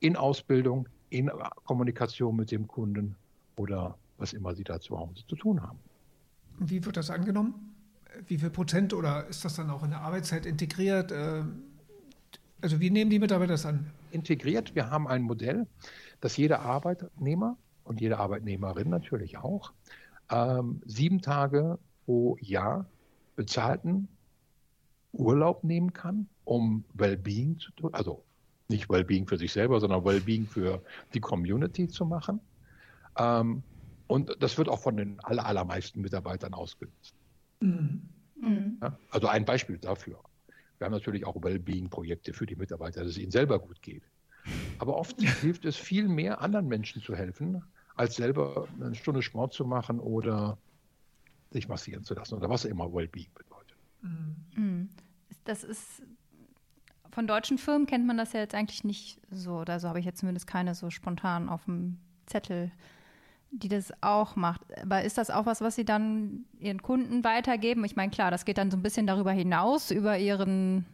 in 0.00 0.14
Ausbildung, 0.14 0.86
in 1.08 1.30
Kommunikation 1.64 2.36
mit 2.36 2.50
dem 2.50 2.68
Kunden 2.68 3.16
oder 3.56 3.96
was 4.18 4.34
immer 4.34 4.54
sie 4.54 4.64
da 4.64 4.78
zu 4.78 4.98
Hause 4.98 5.26
zu 5.26 5.36
tun 5.36 5.62
haben. 5.62 5.78
Wie 6.58 6.84
wird 6.84 6.98
das 6.98 7.08
angenommen? 7.08 7.54
Wie 8.26 8.36
viel 8.36 8.50
Prozent 8.50 8.92
oder 8.92 9.26
ist 9.26 9.42
das 9.42 9.54
dann 9.54 9.70
auch 9.70 9.84
in 9.84 9.88
der 9.88 10.02
Arbeitszeit 10.02 10.44
integriert? 10.44 11.12
Äh, 11.12 11.44
also 12.60 12.80
wie 12.80 12.90
nehmen 12.90 13.10
die 13.10 13.18
Mitarbeiter 13.18 13.52
das 13.52 13.66
an? 13.66 13.90
Integriert. 14.10 14.74
Wir 14.74 14.90
haben 14.90 15.08
ein 15.08 15.22
Modell, 15.22 15.66
dass 16.20 16.36
jeder 16.36 16.60
Arbeitnehmer 16.60 17.56
und 17.84 18.00
jede 18.00 18.18
Arbeitnehmerin 18.18 18.88
natürlich 18.88 19.38
auch 19.38 19.72
ähm, 20.30 20.82
sieben 20.84 21.22
Tage 21.22 21.78
pro 22.04 22.36
Jahr 22.40 22.86
bezahlten 23.36 24.08
Urlaub 25.12 25.64
nehmen 25.64 25.92
kann, 25.92 26.28
um 26.44 26.84
Wellbeing 26.94 27.58
zu 27.58 27.72
tun, 27.72 27.94
also 27.94 28.22
nicht 28.68 28.88
Wellbeing 28.88 29.26
für 29.26 29.38
sich 29.38 29.52
selber, 29.52 29.80
sondern 29.80 30.04
Wellbeing 30.04 30.46
für 30.46 30.82
die 31.14 31.20
Community 31.20 31.88
zu 31.88 32.04
machen. 32.04 32.40
Ähm, 33.18 33.62
und 34.06 34.36
das 34.40 34.58
wird 34.58 34.68
auch 34.68 34.80
von 34.80 34.96
den 34.96 35.20
allermeisten 35.20 36.00
Mitarbeitern 36.00 36.54
ausgenutzt. 36.54 37.14
Mhm. 37.60 38.78
Ja, 38.82 38.96
also 39.10 39.28
ein 39.28 39.44
Beispiel 39.44 39.78
dafür. 39.78 40.18
Wir 40.80 40.86
haben 40.86 40.92
natürlich 40.92 41.26
auch 41.26 41.36
Wellbeing-Projekte 41.42 42.32
für 42.32 42.46
die 42.46 42.56
Mitarbeiter, 42.56 43.00
dass 43.00 43.10
es 43.10 43.18
ihnen 43.18 43.30
selber 43.30 43.58
gut 43.58 43.82
geht. 43.82 44.02
Aber 44.78 44.96
oft 44.96 45.20
hilft 45.42 45.66
es 45.66 45.76
viel 45.76 46.08
mehr, 46.08 46.40
anderen 46.40 46.68
Menschen 46.68 47.02
zu 47.02 47.14
helfen, 47.14 47.62
als 47.96 48.16
selber 48.16 48.66
eine 48.80 48.94
Stunde 48.94 49.20
Sport 49.20 49.52
zu 49.52 49.66
machen 49.66 50.00
oder 50.00 50.56
sich 51.50 51.68
massieren 51.68 52.02
zu 52.02 52.14
lassen 52.14 52.34
oder 52.34 52.48
was 52.48 52.64
immer 52.64 52.90
Wellbeing 52.90 53.28
bedeutet. 53.34 53.76
Mhm. 54.00 54.88
Das 55.44 55.64
ist 55.64 56.02
von 57.10 57.26
deutschen 57.26 57.58
Firmen 57.58 57.86
kennt 57.86 58.06
man 58.06 58.16
das 58.16 58.32
ja 58.32 58.40
jetzt 58.40 58.54
eigentlich 58.54 58.82
nicht 58.82 59.20
so, 59.30 59.58
oder 59.58 59.80
so 59.80 59.88
habe 59.88 59.98
ich 59.98 60.06
jetzt 60.06 60.20
zumindest 60.20 60.46
keine 60.46 60.74
so 60.74 60.88
spontan 60.88 61.50
auf 61.50 61.64
dem 61.66 61.98
Zettel, 62.24 62.72
die 63.50 63.68
das 63.68 63.92
auch 64.00 64.36
macht. 64.36 64.60
Aber 64.80 65.02
ist 65.02 65.18
das 65.18 65.30
auch 65.30 65.46
was, 65.46 65.60
was 65.60 65.74
Sie 65.74 65.84
dann 65.84 66.44
Ihren 66.58 66.82
Kunden 66.82 67.24
weitergeben? 67.24 67.84
Ich 67.84 67.96
meine, 67.96 68.10
klar, 68.10 68.30
das 68.30 68.44
geht 68.44 68.58
dann 68.58 68.70
so 68.70 68.76
ein 68.76 68.82
bisschen 68.82 69.06
darüber 69.06 69.32
hinaus, 69.32 69.90
über 69.90 70.18
Ihren 70.18 70.86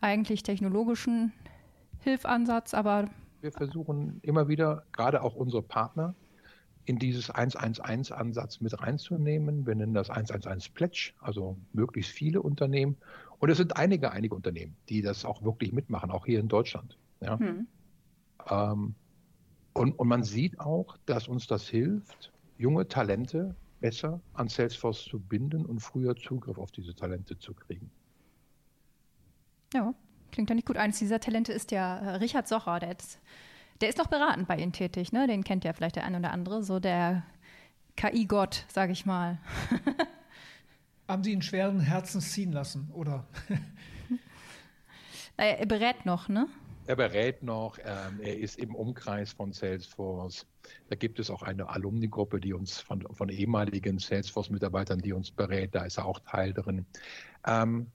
eigentlich 0.00 0.42
technologischen 0.42 1.32
Hilfansatz, 2.00 2.74
aber. 2.74 3.08
Wir 3.40 3.52
versuchen 3.52 4.18
immer 4.22 4.48
wieder, 4.48 4.84
gerade 4.92 5.22
auch 5.22 5.34
unsere 5.34 5.62
Partner, 5.62 6.14
in 6.84 6.98
dieses 6.98 7.32
111-Ansatz 7.32 8.60
mit 8.60 8.80
reinzunehmen. 8.80 9.66
Wir 9.66 9.74
nennen 9.74 9.92
das 9.92 10.08
111 10.08 10.72
Pledge, 10.72 11.12
also 11.20 11.58
möglichst 11.72 12.12
viele 12.12 12.40
Unternehmen. 12.40 12.96
Und 13.38 13.50
es 13.50 13.58
sind 13.58 13.76
einige, 13.76 14.10
einige 14.10 14.34
Unternehmen, 14.34 14.74
die 14.88 15.02
das 15.02 15.24
auch 15.24 15.42
wirklich 15.42 15.72
mitmachen, 15.72 16.10
auch 16.10 16.24
hier 16.24 16.40
in 16.40 16.48
Deutschland. 16.48 16.96
Ja? 17.20 17.38
Hm. 17.38 17.66
Ähm, 18.48 18.94
und, 19.78 19.98
und 19.98 20.08
man 20.08 20.22
sieht 20.22 20.60
auch, 20.60 20.96
dass 21.06 21.28
uns 21.28 21.46
das 21.46 21.68
hilft, 21.68 22.32
junge 22.58 22.88
Talente 22.88 23.54
besser 23.80 24.20
an 24.34 24.48
Salesforce 24.48 25.04
zu 25.04 25.20
binden 25.20 25.64
und 25.64 25.80
früher 25.80 26.16
Zugriff 26.16 26.58
auf 26.58 26.70
diese 26.72 26.94
Talente 26.94 27.38
zu 27.38 27.54
kriegen. 27.54 27.90
Ja, 29.72 29.94
klingt 30.32 30.50
ja 30.50 30.56
nicht 30.56 30.66
gut. 30.66 30.76
Eines 30.76 30.98
dieser 30.98 31.20
Talente 31.20 31.52
ist 31.52 31.70
ja 31.70 32.16
Richard 32.16 32.48
Socher, 32.48 32.80
der 32.80 32.90
jetzt 32.90 33.20
der 33.80 33.88
ist 33.88 33.98
doch 33.98 34.08
beratend 34.08 34.48
bei 34.48 34.56
Ihnen 34.56 34.72
tätig, 34.72 35.12
ne? 35.12 35.26
Den 35.26 35.44
kennt 35.44 35.64
ja 35.64 35.72
vielleicht 35.72 35.96
der 35.96 36.04
eine 36.04 36.18
oder 36.18 36.32
andere, 36.32 36.62
so 36.62 36.80
der 36.80 37.22
KI-Gott, 37.96 38.64
sage 38.68 38.92
ich 38.92 39.06
mal. 39.06 39.38
Haben 41.08 41.22
Sie 41.22 41.32
ihn 41.32 41.42
schweren 41.42 41.80
Herzens 41.80 42.32
ziehen 42.32 42.52
lassen, 42.52 42.90
oder? 42.92 43.24
er 45.36 45.64
berät 45.66 46.06
noch, 46.06 46.28
ne? 46.28 46.48
Er 46.88 46.96
berät 46.96 47.42
noch, 47.42 47.76
ähm, 47.84 48.18
er 48.22 48.38
ist 48.38 48.58
im 48.58 48.74
Umkreis 48.74 49.34
von 49.34 49.52
Salesforce. 49.52 50.46
Da 50.88 50.96
gibt 50.96 51.18
es 51.18 51.28
auch 51.28 51.42
eine 51.42 51.68
Alumni-Gruppe, 51.68 52.40
die 52.40 52.54
uns 52.54 52.80
von, 52.80 53.06
von 53.12 53.28
ehemaligen 53.28 53.98
Salesforce-Mitarbeitern, 53.98 54.98
die 54.98 55.12
uns 55.12 55.30
berät, 55.30 55.74
da 55.74 55.84
ist 55.84 55.98
er 55.98 56.06
auch 56.06 56.18
Teil 56.20 56.54
drin. 56.54 56.86
Ähm, 57.46 57.88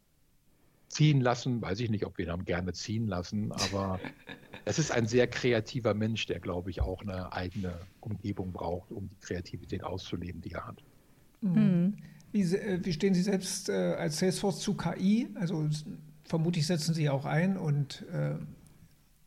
ziehen 0.89 1.21
lassen, 1.21 1.59
weiß 1.59 1.79
ich 1.79 1.89
nicht, 1.89 2.05
ob 2.05 2.19
wir 2.19 2.31
ihn 2.31 2.45
gerne 2.45 2.73
ziehen 2.73 3.07
lassen, 3.07 3.51
aber 3.51 3.99
es 4.65 4.77
ist 4.77 4.91
ein 4.91 5.07
sehr 5.07 5.25
kreativer 5.25 5.95
Mensch, 5.95 6.27
der, 6.27 6.39
glaube 6.39 6.69
ich, 6.69 6.81
auch 6.81 7.01
eine 7.01 7.33
eigene 7.33 7.73
Umgebung 7.99 8.53
braucht, 8.53 8.91
um 8.91 9.09
die 9.09 9.25
Kreativität 9.25 9.83
auszuleben, 9.83 10.39
die 10.39 10.51
er 10.51 10.67
hat. 10.67 10.83
Mhm. 11.41 11.97
Wie, 12.31 12.43
äh, 12.43 12.79
wie, 12.85 12.93
stehen 12.93 13.15
Sie 13.15 13.23
selbst 13.23 13.69
äh, 13.69 13.95
als 13.97 14.19
Salesforce 14.19 14.59
zu 14.59 14.75
KI? 14.75 15.29
Also 15.33 15.67
vermutlich 16.25 16.67
setzen 16.67 16.93
Sie 16.93 17.09
auch 17.09 17.25
ein 17.25 17.57
und 17.57 18.05
äh, 18.11 18.35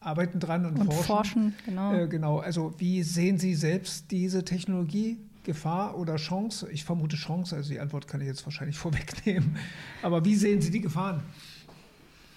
arbeiten 0.06 0.40
dran 0.40 0.64
und, 0.66 0.78
und 0.78 0.86
forschen. 0.86 1.04
forschen 1.04 1.54
genau. 1.64 1.92
Äh, 1.94 2.08
genau. 2.08 2.38
Also 2.38 2.74
wie 2.78 3.02
sehen 3.02 3.38
Sie 3.38 3.54
selbst 3.54 4.10
diese 4.10 4.44
Technologie? 4.44 5.18
Gefahr 5.42 5.96
oder 5.96 6.16
Chance? 6.16 6.68
Ich 6.72 6.84
vermute 6.84 7.14
Chance, 7.16 7.54
also 7.54 7.70
die 7.70 7.78
Antwort 7.78 8.08
kann 8.08 8.20
ich 8.20 8.26
jetzt 8.26 8.44
wahrscheinlich 8.44 8.76
vorwegnehmen. 8.84 9.56
Aber 10.02 10.24
wie 10.24 10.34
sehen 10.34 10.60
Sie 10.60 10.72
die 10.72 10.80
Gefahren? 10.80 11.22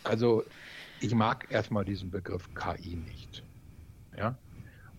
Also 0.03 0.43
ich 1.01 1.13
mag 1.15 1.47
erstmal 1.49 1.85
diesen 1.85 2.11
Begriff 2.11 2.47
KI 2.53 2.95
nicht. 2.95 3.43
Ja? 4.15 4.37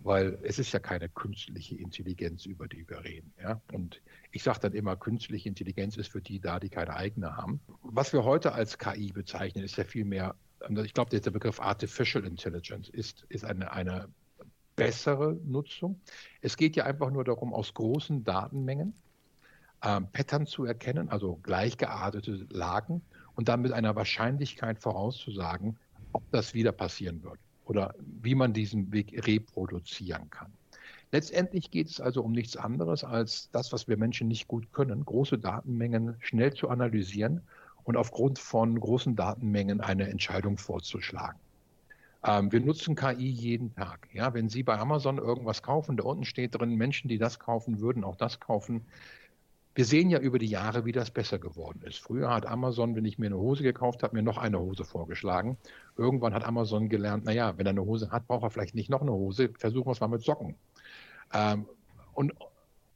Weil 0.02 0.38
es 0.42 0.58
ist 0.58 0.72
ja 0.72 0.80
keine 0.80 1.08
künstliche 1.08 1.76
Intelligenz, 1.76 2.46
über 2.46 2.66
die 2.66 2.88
wir 2.88 3.04
reden. 3.04 3.32
Ja? 3.40 3.60
Und 3.72 4.00
ich 4.32 4.42
sage 4.42 4.58
dann 4.60 4.72
immer, 4.72 4.96
künstliche 4.96 5.48
Intelligenz 5.48 5.96
ist 5.96 6.10
für 6.10 6.20
die 6.20 6.40
da, 6.40 6.58
die 6.58 6.68
keine 6.68 6.96
eigene 6.96 7.36
haben. 7.36 7.60
Was 7.82 8.12
wir 8.12 8.24
heute 8.24 8.52
als 8.52 8.78
KI 8.78 9.12
bezeichnen, 9.12 9.62
ist 9.62 9.76
ja 9.76 9.84
viel 9.84 10.04
mehr, 10.04 10.34
also 10.49 10.49
ich 10.84 10.94
glaube, 10.94 11.18
der 11.18 11.30
Begriff 11.30 11.60
Artificial 11.60 12.24
Intelligence 12.24 12.88
ist, 12.88 13.24
ist 13.28 13.44
eine, 13.44 13.72
eine 13.72 14.08
bessere 14.76 15.38
Nutzung. 15.44 16.00
Es 16.40 16.56
geht 16.56 16.76
ja 16.76 16.84
einfach 16.84 17.10
nur 17.10 17.24
darum, 17.24 17.52
aus 17.52 17.74
großen 17.74 18.24
Datenmengen 18.24 18.94
ähm, 19.82 20.08
Pattern 20.12 20.46
zu 20.46 20.64
erkennen, 20.64 21.08
also 21.08 21.38
gleichgeartete 21.42 22.46
Lagen 22.50 23.02
und 23.34 23.48
dann 23.48 23.62
mit 23.62 23.72
einer 23.72 23.96
Wahrscheinlichkeit 23.96 24.78
vorauszusagen, 24.78 25.78
ob 26.12 26.22
das 26.30 26.54
wieder 26.54 26.72
passieren 26.72 27.22
wird 27.22 27.38
oder 27.64 27.94
wie 27.98 28.34
man 28.34 28.52
diesen 28.52 28.92
Weg 28.92 29.26
reproduzieren 29.26 30.28
kann. 30.30 30.52
Letztendlich 31.12 31.70
geht 31.70 31.88
es 31.88 32.00
also 32.00 32.22
um 32.22 32.32
nichts 32.32 32.56
anderes 32.56 33.02
als 33.02 33.50
das, 33.50 33.72
was 33.72 33.88
wir 33.88 33.96
Menschen 33.96 34.28
nicht 34.28 34.46
gut 34.48 34.72
können, 34.72 35.04
große 35.04 35.38
Datenmengen 35.38 36.16
schnell 36.20 36.54
zu 36.54 36.68
analysieren 36.68 37.42
und 37.84 37.96
aufgrund 37.96 38.38
von 38.38 38.78
großen 38.78 39.16
Datenmengen 39.16 39.80
eine 39.80 40.08
Entscheidung 40.08 40.58
vorzuschlagen. 40.58 41.38
Ähm, 42.22 42.52
wir 42.52 42.60
nutzen 42.60 42.96
KI 42.96 43.28
jeden 43.28 43.74
Tag. 43.74 44.08
Ja, 44.12 44.34
wenn 44.34 44.48
Sie 44.48 44.62
bei 44.62 44.78
Amazon 44.78 45.18
irgendwas 45.18 45.62
kaufen, 45.62 45.96
da 45.96 46.04
unten 46.04 46.24
steht 46.24 46.54
drin, 46.54 46.76
Menschen, 46.76 47.08
die 47.08 47.18
das 47.18 47.38
kaufen, 47.38 47.80
würden 47.80 48.04
auch 48.04 48.16
das 48.16 48.40
kaufen. 48.40 48.82
Wir 49.74 49.84
sehen 49.84 50.10
ja 50.10 50.18
über 50.18 50.38
die 50.38 50.46
Jahre, 50.46 50.84
wie 50.84 50.92
das 50.92 51.10
besser 51.10 51.38
geworden 51.38 51.80
ist. 51.86 51.98
Früher 51.98 52.28
hat 52.30 52.44
Amazon, 52.44 52.96
wenn 52.96 53.04
ich 53.04 53.18
mir 53.18 53.26
eine 53.26 53.38
Hose 53.38 53.62
gekauft 53.62 54.02
habe, 54.02 54.16
mir 54.16 54.22
noch 54.22 54.36
eine 54.36 54.58
Hose 54.58 54.84
vorgeschlagen. 54.84 55.56
Irgendwann 55.96 56.34
hat 56.34 56.44
Amazon 56.44 56.88
gelernt, 56.88 57.24
naja, 57.24 57.56
wenn 57.56 57.66
er 57.66 57.70
eine 57.70 57.84
Hose 57.84 58.10
hat, 58.10 58.26
braucht 58.26 58.42
er 58.42 58.50
vielleicht 58.50 58.74
nicht 58.74 58.90
noch 58.90 59.00
eine 59.00 59.12
Hose. 59.12 59.50
Versuchen 59.58 59.86
wir 59.86 59.92
es 59.92 60.00
mal 60.00 60.08
mit 60.08 60.22
Socken. 60.22 60.56
Ähm, 61.32 61.66
und 62.12 62.32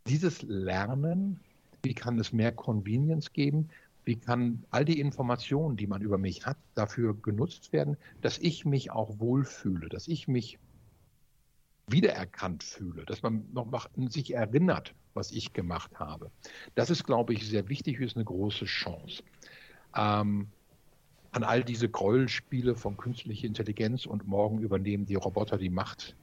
dieses 0.07 0.43
Lernen, 0.43 1.41
wie 1.83 1.95
kann 1.95 2.19
es 2.19 2.33
mehr 2.33 2.53
Convenience 2.53 3.33
geben? 3.33 3.71
Wie 4.05 4.17
kann 4.17 4.65
all 4.71 4.85
die 4.85 5.01
Informationen, 5.01 5.77
die 5.77 5.87
man 5.87 6.03
über 6.03 6.19
mich 6.19 6.45
hat, 6.45 6.59
dafür 6.75 7.15
genutzt 7.15 7.73
werden, 7.73 7.97
dass 8.21 8.39
ich 8.39 8.65
mich 8.65 8.91
auch 8.91 9.19
wohlfühle, 9.19 9.89
dass 9.89 10.09
ich 10.09 10.29
mich 10.29 10.59
wiedererkannt 11.87 12.63
fühle, 12.63 13.05
dass 13.05 13.23
man 13.23 13.45
noch 13.53 13.89
sich 14.09 14.35
erinnert, 14.35 14.95
was 15.15 15.31
ich 15.31 15.53
gemacht 15.53 15.99
habe. 15.99 16.31
Das 16.75 16.91
ist, 16.91 17.05
glaube 17.05 17.35
ich, 17.35 17.47
sehr 17.49 17.69
wichtig, 17.69 18.01
ist 18.01 18.17
eine 18.17 18.25
große 18.25 18.65
Chance. 18.65 19.23
Ähm, 19.97 20.49
an 21.31 21.43
all 21.43 21.65
diese 21.65 21.89
Gräuelspiele 21.89 22.77
von 22.77 22.97
künstlicher 22.97 23.47
Intelligenz 23.47 24.07
und 24.07 24.27
morgen 24.27 24.61
übernehmen 24.61 25.05
die 25.05 25.17
Roboter 25.17 25.59
die 25.59 25.71
Macht, 25.71 26.15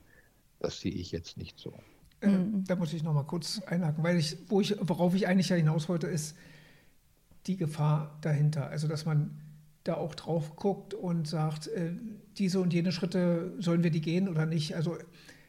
das 0.59 0.79
sehe 0.79 0.91
ich 0.91 1.11
jetzt 1.11 1.37
nicht 1.37 1.59
so. 1.59 1.73
Äh, 2.21 2.29
da 2.65 2.75
muss 2.75 2.93
ich 2.93 3.03
noch 3.03 3.13
mal 3.13 3.23
kurz 3.23 3.61
einhaken, 3.63 4.03
weil 4.03 4.17
ich, 4.17 4.37
wo 4.47 4.61
ich, 4.61 4.75
worauf 4.79 5.13
ich 5.15 5.27
eigentlich 5.27 5.49
ja 5.49 5.55
hinaus 5.55 5.89
wollte, 5.89 6.07
ist 6.07 6.37
die 7.47 7.57
Gefahr 7.57 8.17
dahinter. 8.21 8.67
Also, 8.67 8.87
dass 8.87 9.05
man 9.05 9.31
da 9.83 9.95
auch 9.95 10.15
drauf 10.15 10.55
guckt 10.55 10.93
und 10.93 11.27
sagt, 11.27 11.67
äh, 11.67 11.91
diese 12.37 12.59
und 12.59 12.73
jene 12.73 12.91
Schritte 12.91 13.53
sollen 13.59 13.83
wir 13.83 13.91
die 13.91 14.01
gehen 14.01 14.29
oder 14.29 14.45
nicht. 14.45 14.75
Also 14.75 14.97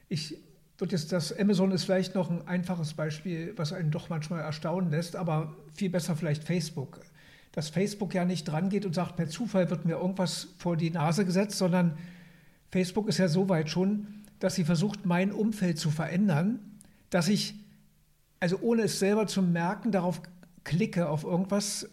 ich 0.09 0.37
würde 0.79 0.97
jetzt 0.97 1.13
das 1.13 1.39
Amazon 1.39 1.71
ist 1.71 1.85
vielleicht 1.85 2.15
noch 2.15 2.31
ein 2.31 2.47
einfaches 2.49 2.95
Beispiel, 2.95 3.53
was 3.57 3.73
einen 3.73 3.91
doch 3.91 4.09
manchmal 4.09 4.41
erstaunen 4.41 4.91
lässt, 4.91 5.17
aber 5.17 5.55
viel 5.75 5.91
besser 5.91 6.17
vielleicht 6.17 6.45
Facebook. 6.45 7.01
Dass 7.53 7.69
Facebook 7.69 8.15
ja 8.15 8.25
nicht 8.25 8.45
dran 8.45 8.71
geht 8.71 8.87
und 8.87 8.95
sagt, 8.95 9.17
per 9.17 9.29
Zufall 9.29 9.69
wird 9.69 9.85
mir 9.85 9.97
irgendwas 9.97 10.49
vor 10.57 10.77
die 10.77 10.91
Nase 10.91 11.27
gesetzt, 11.27 11.59
sondern 11.59 11.99
Facebook 12.71 13.09
ist 13.09 13.19
ja 13.19 13.29
so 13.29 13.51
weit 13.51 13.69
schon, 13.69 14.07
dass 14.39 14.55
sie 14.55 14.65
versucht, 14.65 15.05
mein 15.05 15.31
Umfeld 15.31 15.79
zu 15.79 15.91
verändern, 15.91 16.59
dass 17.11 17.29
ich, 17.29 17.55
also 18.41 18.59
ohne 18.63 18.83
es 18.83 18.99
selber 18.99 19.27
zu 19.27 19.43
merken, 19.43 19.93
darauf 19.93 20.23
klicke, 20.65 21.09
auf 21.09 21.25
irgendwas, 21.25 21.89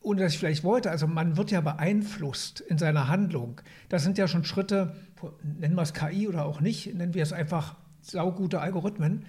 ohne 0.00 0.22
dass 0.22 0.32
ich 0.32 0.38
vielleicht 0.38 0.64
wollte. 0.64 0.90
Also 0.90 1.06
man 1.06 1.36
wird 1.36 1.50
ja 1.50 1.60
beeinflusst 1.60 2.60
in 2.60 2.78
seiner 2.78 3.08
Handlung. 3.08 3.60
Das 3.88 4.02
sind 4.02 4.18
ja 4.18 4.28
schon 4.28 4.44
Schritte, 4.44 4.96
nennen 5.42 5.74
wir 5.74 5.82
es 5.82 5.94
KI 5.94 6.28
oder 6.28 6.44
auch 6.44 6.60
nicht, 6.60 6.94
nennen 6.94 7.14
wir 7.14 7.22
es 7.22 7.32
einfach 7.32 7.76
saugute 8.00 8.60
Algorithmen. 8.60 9.26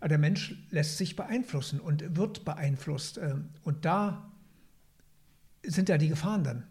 Aber 0.00 0.08
der 0.08 0.18
Mensch 0.18 0.56
lässt 0.70 0.98
sich 0.98 1.16
beeinflussen 1.16 1.80
und 1.80 2.16
wird 2.16 2.44
beeinflusst. 2.44 3.18
Ähm, 3.18 3.50
und 3.62 3.84
da 3.84 4.30
sind 5.62 5.88
ja 5.88 5.98
die 5.98 6.08
Gefahren 6.08 6.44
dann. 6.44 6.64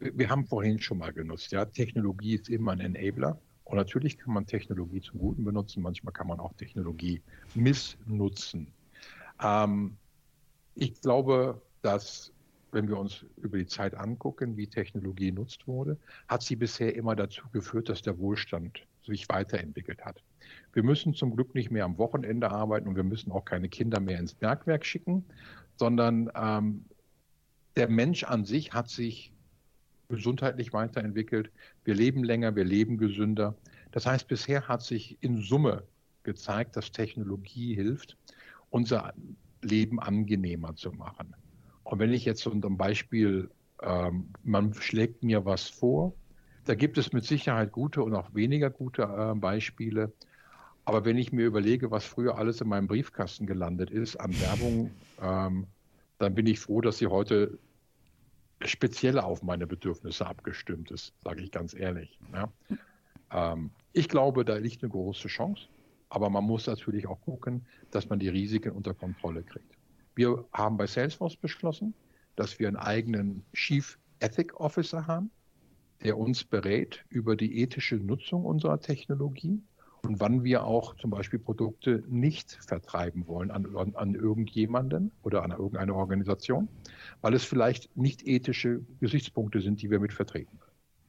Wir 0.00 0.30
haben 0.30 0.46
vorhin 0.46 0.80
schon 0.80 0.98
mal 0.98 1.12
genutzt, 1.12 1.52
ja, 1.52 1.64
Technologie 1.66 2.34
ist 2.34 2.48
immer 2.48 2.72
ein 2.72 2.80
Enabler. 2.80 3.38
Und 3.64 3.76
natürlich 3.76 4.18
kann 4.18 4.34
man 4.34 4.46
Technologie 4.46 5.00
zum 5.00 5.20
Guten 5.20 5.44
benutzen, 5.44 5.82
manchmal 5.82 6.12
kann 6.12 6.26
man 6.26 6.40
auch 6.40 6.52
Technologie 6.54 7.22
missnutzen. 7.54 8.66
Ähm, 9.42 9.96
ich 10.74 11.00
glaube, 11.00 11.60
dass 11.82 12.32
wenn 12.72 12.88
wir 12.88 12.98
uns 12.98 13.24
über 13.38 13.58
die 13.58 13.66
Zeit 13.66 13.94
angucken, 13.94 14.56
wie 14.56 14.66
Technologie 14.66 15.30
genutzt 15.30 15.66
wurde, 15.66 15.98
hat 16.28 16.42
sie 16.42 16.56
bisher 16.56 16.94
immer 16.94 17.16
dazu 17.16 17.42
geführt, 17.52 17.88
dass 17.88 18.02
der 18.02 18.18
Wohlstand 18.18 18.86
sich 19.04 19.28
weiterentwickelt 19.28 20.04
hat. 20.04 20.22
Wir 20.72 20.82
müssen 20.82 21.14
zum 21.14 21.34
Glück 21.34 21.54
nicht 21.54 21.70
mehr 21.70 21.84
am 21.84 21.98
Wochenende 21.98 22.50
arbeiten 22.50 22.88
und 22.88 22.96
wir 22.96 23.02
müssen 23.02 23.32
auch 23.32 23.44
keine 23.44 23.68
Kinder 23.68 24.00
mehr 24.00 24.18
ins 24.18 24.34
Bergwerk 24.34 24.84
schicken, 24.84 25.24
sondern 25.76 26.30
ähm, 26.34 26.84
der 27.76 27.88
Mensch 27.88 28.24
an 28.24 28.44
sich 28.44 28.72
hat 28.72 28.88
sich 28.88 29.32
gesundheitlich 30.08 30.72
weiterentwickelt. 30.72 31.50
Wir 31.84 31.94
leben 31.94 32.24
länger, 32.24 32.54
wir 32.56 32.64
leben 32.64 32.98
gesünder. 32.98 33.54
Das 33.92 34.06
heißt, 34.06 34.28
bisher 34.28 34.68
hat 34.68 34.82
sich 34.82 35.16
in 35.20 35.40
Summe 35.40 35.84
gezeigt, 36.22 36.76
dass 36.76 36.92
Technologie 36.92 37.74
hilft, 37.74 38.16
unser 38.70 39.12
Leben 39.62 40.00
angenehmer 40.00 40.74
zu 40.76 40.92
machen. 40.92 41.34
Und 41.84 41.98
wenn 41.98 42.12
ich 42.12 42.24
jetzt 42.24 42.46
unter 42.46 42.68
dem 42.68 42.76
Beispiel, 42.76 43.50
ähm, 43.82 44.28
man 44.42 44.74
schlägt 44.74 45.22
mir 45.22 45.44
was 45.44 45.68
vor, 45.68 46.14
da 46.64 46.74
gibt 46.74 46.98
es 46.98 47.12
mit 47.12 47.24
Sicherheit 47.24 47.72
gute 47.72 48.02
und 48.02 48.14
auch 48.14 48.34
weniger 48.34 48.70
gute 48.70 49.02
äh, 49.02 49.34
Beispiele. 49.34 50.12
Aber 50.84 51.04
wenn 51.04 51.18
ich 51.18 51.32
mir 51.32 51.46
überlege, 51.46 51.90
was 51.90 52.04
früher 52.04 52.38
alles 52.38 52.60
in 52.60 52.68
meinem 52.68 52.86
Briefkasten 52.86 53.46
gelandet 53.46 53.90
ist 53.90 54.16
an 54.16 54.32
Werbung, 54.40 54.90
ähm, 55.20 55.66
dann 56.18 56.34
bin 56.34 56.46
ich 56.46 56.60
froh, 56.60 56.80
dass 56.80 56.98
sie 56.98 57.06
heute 57.06 57.58
speziell 58.62 59.18
auf 59.18 59.42
meine 59.42 59.66
Bedürfnisse 59.66 60.26
abgestimmt 60.26 60.90
ist, 60.90 61.14
sage 61.24 61.42
ich 61.42 61.50
ganz 61.50 61.74
ehrlich. 61.74 62.18
Ja. 62.32 62.52
Ähm, 63.32 63.70
ich 63.92 64.08
glaube, 64.08 64.44
da 64.44 64.56
liegt 64.56 64.82
eine 64.82 64.90
große 64.90 65.28
Chance, 65.28 65.68
aber 66.10 66.28
man 66.28 66.44
muss 66.44 66.66
natürlich 66.66 67.06
auch 67.06 67.20
gucken, 67.22 67.64
dass 67.90 68.08
man 68.08 68.18
die 68.18 68.28
Risiken 68.28 68.72
unter 68.72 68.94
Kontrolle 68.94 69.42
kriegt. 69.42 69.78
Wir 70.14 70.44
haben 70.52 70.76
bei 70.76 70.86
Salesforce 70.86 71.36
beschlossen, 71.36 71.94
dass 72.36 72.58
wir 72.58 72.68
einen 72.68 72.76
eigenen 72.76 73.44
Chief 73.54 73.98
Ethic 74.18 74.58
Officer 74.60 75.06
haben, 75.06 75.30
der 76.02 76.18
uns 76.18 76.44
berät 76.44 77.04
über 77.08 77.36
die 77.36 77.60
ethische 77.60 77.96
Nutzung 77.96 78.44
unserer 78.44 78.80
Technologie 78.80 79.62
und 80.02 80.18
wann 80.18 80.44
wir 80.44 80.64
auch 80.64 80.96
zum 80.96 81.10
Beispiel 81.10 81.38
Produkte 81.38 82.02
nicht 82.08 82.58
vertreiben 82.66 83.26
wollen 83.26 83.50
an, 83.50 83.94
an 83.94 84.14
irgendjemanden 84.14 85.12
oder 85.22 85.42
an 85.42 85.50
irgendeine 85.50 85.94
Organisation, 85.94 86.68
weil 87.20 87.34
es 87.34 87.44
vielleicht 87.44 87.94
nicht 87.96 88.26
ethische 88.26 88.80
Gesichtspunkte 89.00 89.60
sind, 89.60 89.82
die 89.82 89.90
wir 89.90 90.00
mit 90.00 90.12
vertreten. 90.12 90.58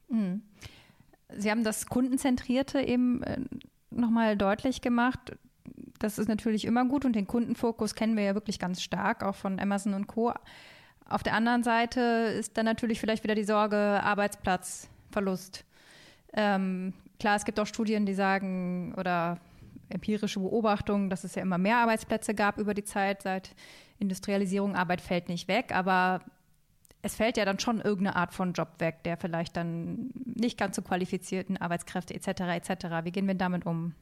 Mhm. 0.08 0.42
Sie 1.34 1.50
haben 1.50 1.64
das 1.64 1.86
Kundenzentrierte 1.86 2.80
eben 2.82 3.22
äh, 3.22 3.40
nochmal 3.96 4.36
deutlich 4.36 4.80
gemacht. 4.80 5.36
Das 5.98 6.18
ist 6.18 6.28
natürlich 6.28 6.64
immer 6.64 6.84
gut 6.84 7.04
und 7.04 7.14
den 7.14 7.26
Kundenfokus 7.26 7.94
kennen 7.94 8.16
wir 8.16 8.24
ja 8.24 8.34
wirklich 8.34 8.58
ganz 8.58 8.82
stark, 8.82 9.22
auch 9.22 9.36
von 9.36 9.60
Amazon 9.60 9.94
und 9.94 10.06
Co. 10.06 10.32
Auf 11.08 11.22
der 11.22 11.34
anderen 11.34 11.62
Seite 11.62 12.00
ist 12.00 12.56
dann 12.56 12.64
natürlich 12.64 13.00
vielleicht 13.00 13.22
wieder 13.22 13.34
die 13.34 13.44
Sorge 13.44 13.76
Arbeitsplatzverlust. 13.76 15.64
Ähm, 16.32 16.94
klar, 17.20 17.36
es 17.36 17.44
gibt 17.44 17.60
auch 17.60 17.66
Studien, 17.66 18.06
die 18.06 18.14
sagen 18.14 18.94
oder 18.96 19.38
empirische 19.90 20.40
Beobachtungen, 20.40 21.10
dass 21.10 21.24
es 21.24 21.34
ja 21.34 21.42
immer 21.42 21.58
mehr 21.58 21.76
Arbeitsplätze 21.78 22.34
gab 22.34 22.58
über 22.58 22.74
die 22.74 22.84
Zeit 22.84 23.22
seit 23.22 23.54
Industrialisierung. 23.98 24.74
Arbeit 24.74 25.00
fällt 25.00 25.28
nicht 25.28 25.48
weg, 25.48 25.72
aber 25.74 26.22
es 27.02 27.16
fällt 27.16 27.36
ja 27.36 27.44
dann 27.44 27.58
schon 27.58 27.80
irgendeine 27.80 28.16
Art 28.16 28.32
von 28.32 28.52
Job 28.52 28.68
weg, 28.78 29.02
der 29.04 29.16
vielleicht 29.16 29.56
dann 29.56 30.12
nicht 30.24 30.56
ganz 30.56 30.76
so 30.76 30.82
qualifizierten 30.82 31.56
Arbeitskräfte 31.56 32.14
etc. 32.14 32.28
etc. 32.28 32.86
Wie 33.04 33.10
gehen 33.10 33.26
wir 33.26 33.34
damit 33.34 33.66
um? 33.66 33.94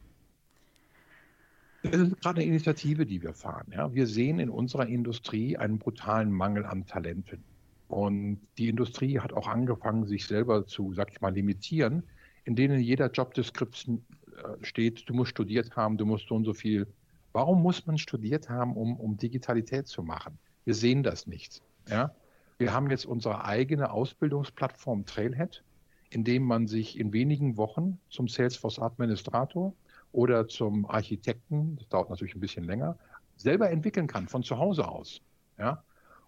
Das 1.82 1.98
ist 1.98 2.20
gerade 2.20 2.40
eine 2.40 2.48
Initiative, 2.50 3.06
die 3.06 3.22
wir 3.22 3.32
fahren. 3.32 3.72
Ja. 3.74 3.94
Wir 3.94 4.06
sehen 4.06 4.38
in 4.38 4.50
unserer 4.50 4.86
Industrie 4.86 5.56
einen 5.56 5.78
brutalen 5.78 6.30
Mangel 6.30 6.66
an 6.66 6.86
Talenten. 6.86 7.42
Und 7.88 8.38
die 8.58 8.68
Industrie 8.68 9.18
hat 9.18 9.32
auch 9.32 9.48
angefangen, 9.48 10.06
sich 10.06 10.26
selber 10.26 10.66
zu, 10.66 10.92
sag 10.92 11.10
ich 11.10 11.22
mal, 11.22 11.32
limitieren, 11.32 12.02
in 12.44 12.54
denen 12.54 12.80
jeder 12.80 13.10
Jobdescription 13.10 14.04
äh, 14.36 14.64
steht, 14.64 15.08
du 15.08 15.14
musst 15.14 15.30
studiert 15.30 15.74
haben, 15.74 15.96
du 15.96 16.04
musst 16.04 16.28
so 16.28 16.34
und 16.34 16.44
so 16.44 16.52
viel. 16.52 16.86
Warum 17.32 17.62
muss 17.62 17.86
man 17.86 17.96
studiert 17.96 18.48
haben, 18.50 18.76
um, 18.76 18.96
um 19.00 19.16
Digitalität 19.16 19.86
zu 19.86 20.02
machen? 20.02 20.38
Wir 20.64 20.74
sehen 20.74 21.02
das 21.02 21.26
nicht. 21.26 21.62
Ja? 21.88 22.14
Wir 22.60 22.74
haben 22.74 22.90
jetzt 22.90 23.06
unsere 23.06 23.46
eigene 23.46 23.90
Ausbildungsplattform 23.90 25.06
Trailhead, 25.06 25.64
in 26.10 26.24
dem 26.24 26.42
man 26.42 26.66
sich 26.66 26.98
in 26.98 27.10
wenigen 27.14 27.56
Wochen 27.56 27.98
zum 28.10 28.28
Salesforce 28.28 28.78
Administrator 28.80 29.72
oder 30.12 30.46
zum 30.46 30.84
Architekten, 30.84 31.76
das 31.76 31.88
dauert 31.88 32.10
natürlich 32.10 32.34
ein 32.34 32.40
bisschen 32.40 32.64
länger, 32.64 32.98
selber 33.38 33.70
entwickeln 33.70 34.06
kann, 34.06 34.28
von 34.28 34.42
zu 34.42 34.58
Hause 34.58 34.86
aus. 34.86 35.22
Ja? 35.56 35.82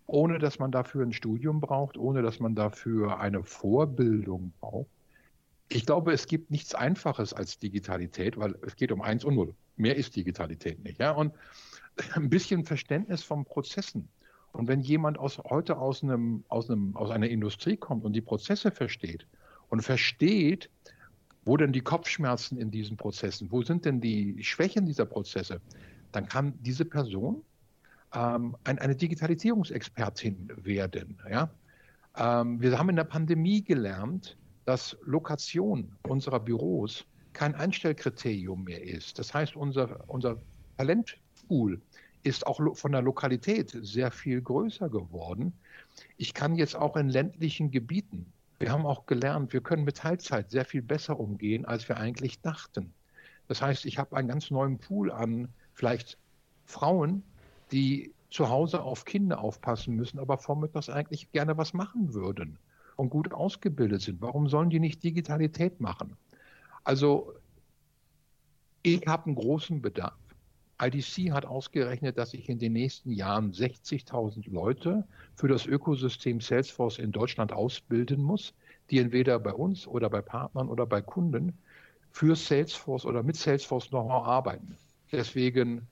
Ohne 0.07 0.39
dass 0.39 0.59
man 0.59 0.73
dafür 0.73 1.05
ein 1.05 1.13
Studium 1.13 1.61
braucht, 1.61 1.99
ohne 1.99 2.23
dass 2.23 2.41
man 2.41 2.55
dafür 2.55 3.21
eine 3.21 3.45
Vorbildung 3.45 4.55
braucht. 4.59 4.89
Ich 5.69 5.85
glaube, 5.85 6.15
es 6.15 6.27
gibt 6.27 6.51
nichts 6.51 6.75
Einfaches 6.75 7.35
als 7.35 7.59
Digitalität, 7.59 8.39
weil 8.39 8.57
es 8.63 8.77
geht 8.77 8.91
um 8.91 9.03
eins 9.03 9.23
und 9.25 9.35
null. 9.35 9.55
Mehr 9.77 9.97
ist 9.97 10.17
Digitalität 10.17 10.83
nicht. 10.83 10.99
Ja? 10.99 11.11
Und 11.11 11.35
ein 12.15 12.31
bisschen 12.31 12.65
Verständnis 12.65 13.23
von 13.23 13.45
Prozessen. 13.45 14.09
Und 14.53 14.69
wenn 14.69 14.81
jemand 14.81 15.19
aus, 15.19 15.39
heute 15.39 15.79
aus, 15.79 16.03
einem, 16.03 16.45
aus, 16.49 16.71
einem, 16.71 16.95
aus 16.97 17.11
einer 17.11 17.29
Industrie 17.29 17.77
kommt 17.77 18.05
und 18.05 18.13
die 18.13 18.21
Prozesse 18.21 18.71
versteht 18.71 19.27
und 19.71 19.83
versteht, 19.83 20.69
wo 21.45 21.57
denn 21.57 21.73
die 21.73 21.81
Kopfschmerzen 21.81 22.59
in 22.59 22.71
diesen 22.71 22.97
Prozessen, 22.97 23.51
wo 23.51 23.63
sind 23.63 23.85
denn 23.85 24.01
die 24.01 24.43
Schwächen 24.45 24.87
dieser 24.87 25.07
Prozesse, 25.07 25.61
dann 26.13 26.29
kann 26.29 26.55
diese 26.61 26.85
Person 26.85 27.43
ähm, 28.15 28.57
ein, 28.65 28.79
eine 28.79 28.95
Digitalisierungsexpertin 28.95 30.51
werden. 30.57 31.19
Ja? 31.29 31.51
Ähm, 32.17 32.61
wir 32.61 32.79
haben 32.79 32.91
in 32.91 32.97
der 32.97 33.05
Pandemie 33.05 33.63
gelernt, 33.63 34.37
dass 34.67 34.97
Lokation 35.05 35.97
unserer 36.07 36.39
Büros 36.39 37.05
kein 37.33 37.55
Einstellkriterium 37.55 38.65
mehr 38.65 38.83
ist. 38.83 39.19
Das 39.19 39.33
heißt, 39.33 39.57
unser, 39.57 40.09
unser 40.09 40.37
Talentpool 40.77 41.81
ist 42.23 42.47
auch 42.47 42.61
von 42.77 42.93
der 42.93 43.03
Lokalität 43.03 43.77
sehr 43.83 44.11
viel 44.11 44.41
größer 44.41 44.89
geworden. 44.89 45.53
Ich 46.17 46.35
kann 46.35 46.57
jetzt 46.57 46.77
auch 46.77 46.97
in 46.97 47.09
ländlichen 47.09 47.71
Gebieten, 47.71 48.33
wir 48.63 48.71
haben 48.71 48.87
auch 48.87 49.07
gelernt, 49.07 49.53
wir 49.53 49.61
können 49.61 49.83
mit 49.83 49.97
Teilzeit 49.97 50.53
sehr 50.53 50.65
viel 50.65 50.83
besser 50.83 51.19
umgehen, 51.19 51.65
als 51.65 51.89
wir 51.89 51.97
eigentlich 51.97 52.41
dachten. 52.43 52.95
Das 53.49 53.61
heißt, 53.61 53.85
ich 53.87 53.99
habe 53.99 54.17
einen 54.17 54.29
ganz 54.29 54.53
neuen 54.53 54.79
Pool 54.79 55.11
an 55.11 55.49
vielleicht 55.75 56.17
Frauen, 56.65 57.25
die 57.73 58.13
zu 58.31 58.49
Hause 58.49 58.83
auf 58.83 59.05
Kinder 59.05 59.41
aufpassen 59.41 59.97
müssen, 59.97 60.21
aber 60.21 60.39
vormittags 60.39 60.89
eigentlich 60.89 61.33
gerne 61.33 61.57
was 61.59 61.75
machen 61.75 62.15
würden 62.15 62.57
und 62.95 63.11
gut 63.11 63.33
ausgebildet 63.33 64.03
sind. 64.03 64.23
Warum 64.23 64.49
sollen 64.49 64.71
die 64.71 64.81
nicht 64.81 65.03
Digitalität 65.03 65.81
machen? 65.81 66.17
Also 66.85 67.35
ich 68.83 69.07
habe 69.07 69.27
einen 69.27 69.35
großen 69.35 69.83
Bedarf. 69.83 70.15
IDC 70.83 71.33
hat 71.33 71.47
ausgerechnet, 71.47 72.19
dass 72.19 72.35
ich 72.35 72.49
in 72.49 72.59
den 72.59 72.73
nächsten 72.73 73.13
Jahren 73.13 73.53
60.000 73.53 74.51
Leute 74.51 75.05
für 75.37 75.47
das 75.47 75.65
Ökosystem 75.67 76.41
Salesforce 76.41 76.99
in 76.99 77.13
Deutschland 77.13 77.53
ausbilden 77.53 78.21
muss, 78.21 78.53
die 78.91 78.99
entweder 78.99 79.39
bei 79.39 79.53
uns 79.53 79.87
oder 79.87 80.11
bei 80.11 80.21
Partnern 80.21 80.69
oder 80.69 80.85
bei 80.87 81.01
Kunden 81.01 81.57
für 82.11 82.35
Salesforce 82.35 83.07
oder 83.07 83.23
mit 83.23 83.37
Salesforce 83.37 83.89
Know-how 83.91 84.27
arbeiten. 84.27 84.77
Deswegen, 85.13 85.87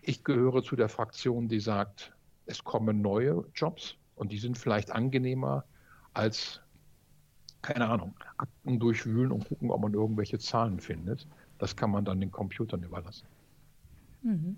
ich 0.00 0.22
gehöre 0.22 0.62
zu 0.62 0.76
der 0.76 0.88
Fraktion, 0.88 1.48
die 1.48 1.60
sagt, 1.60 2.12
es 2.46 2.62
kommen 2.62 3.02
neue 3.02 3.44
Jobs 3.54 3.96
und 4.14 4.30
die 4.30 4.38
sind 4.38 4.56
vielleicht 4.56 4.92
angenehmer 4.92 5.64
als, 6.12 6.60
keine 7.62 7.88
Ahnung, 7.88 8.14
Akten 8.36 8.78
durchwühlen 8.78 9.32
und 9.32 9.48
gucken, 9.48 9.70
ob 9.70 9.80
man 9.80 9.92
irgendwelche 9.92 10.38
Zahlen 10.38 10.78
findet. 10.78 11.26
Das 11.58 11.74
kann 11.74 11.90
man 11.90 12.04
dann 12.04 12.20
den 12.20 12.30
Computern 12.30 12.82
überlassen. 12.82 13.26
Mhm. 14.24 14.56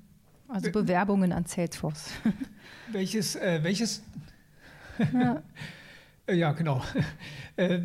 Also 0.48 0.70
Bewerbungen 0.70 1.32
an 1.32 1.44
Salesforce. 1.44 2.10
Welches, 2.92 3.34
äh, 3.36 3.62
welches? 3.62 4.02
Ja. 5.12 5.42
ja, 6.32 6.52
genau. 6.52 6.82
Äh, 7.58 7.80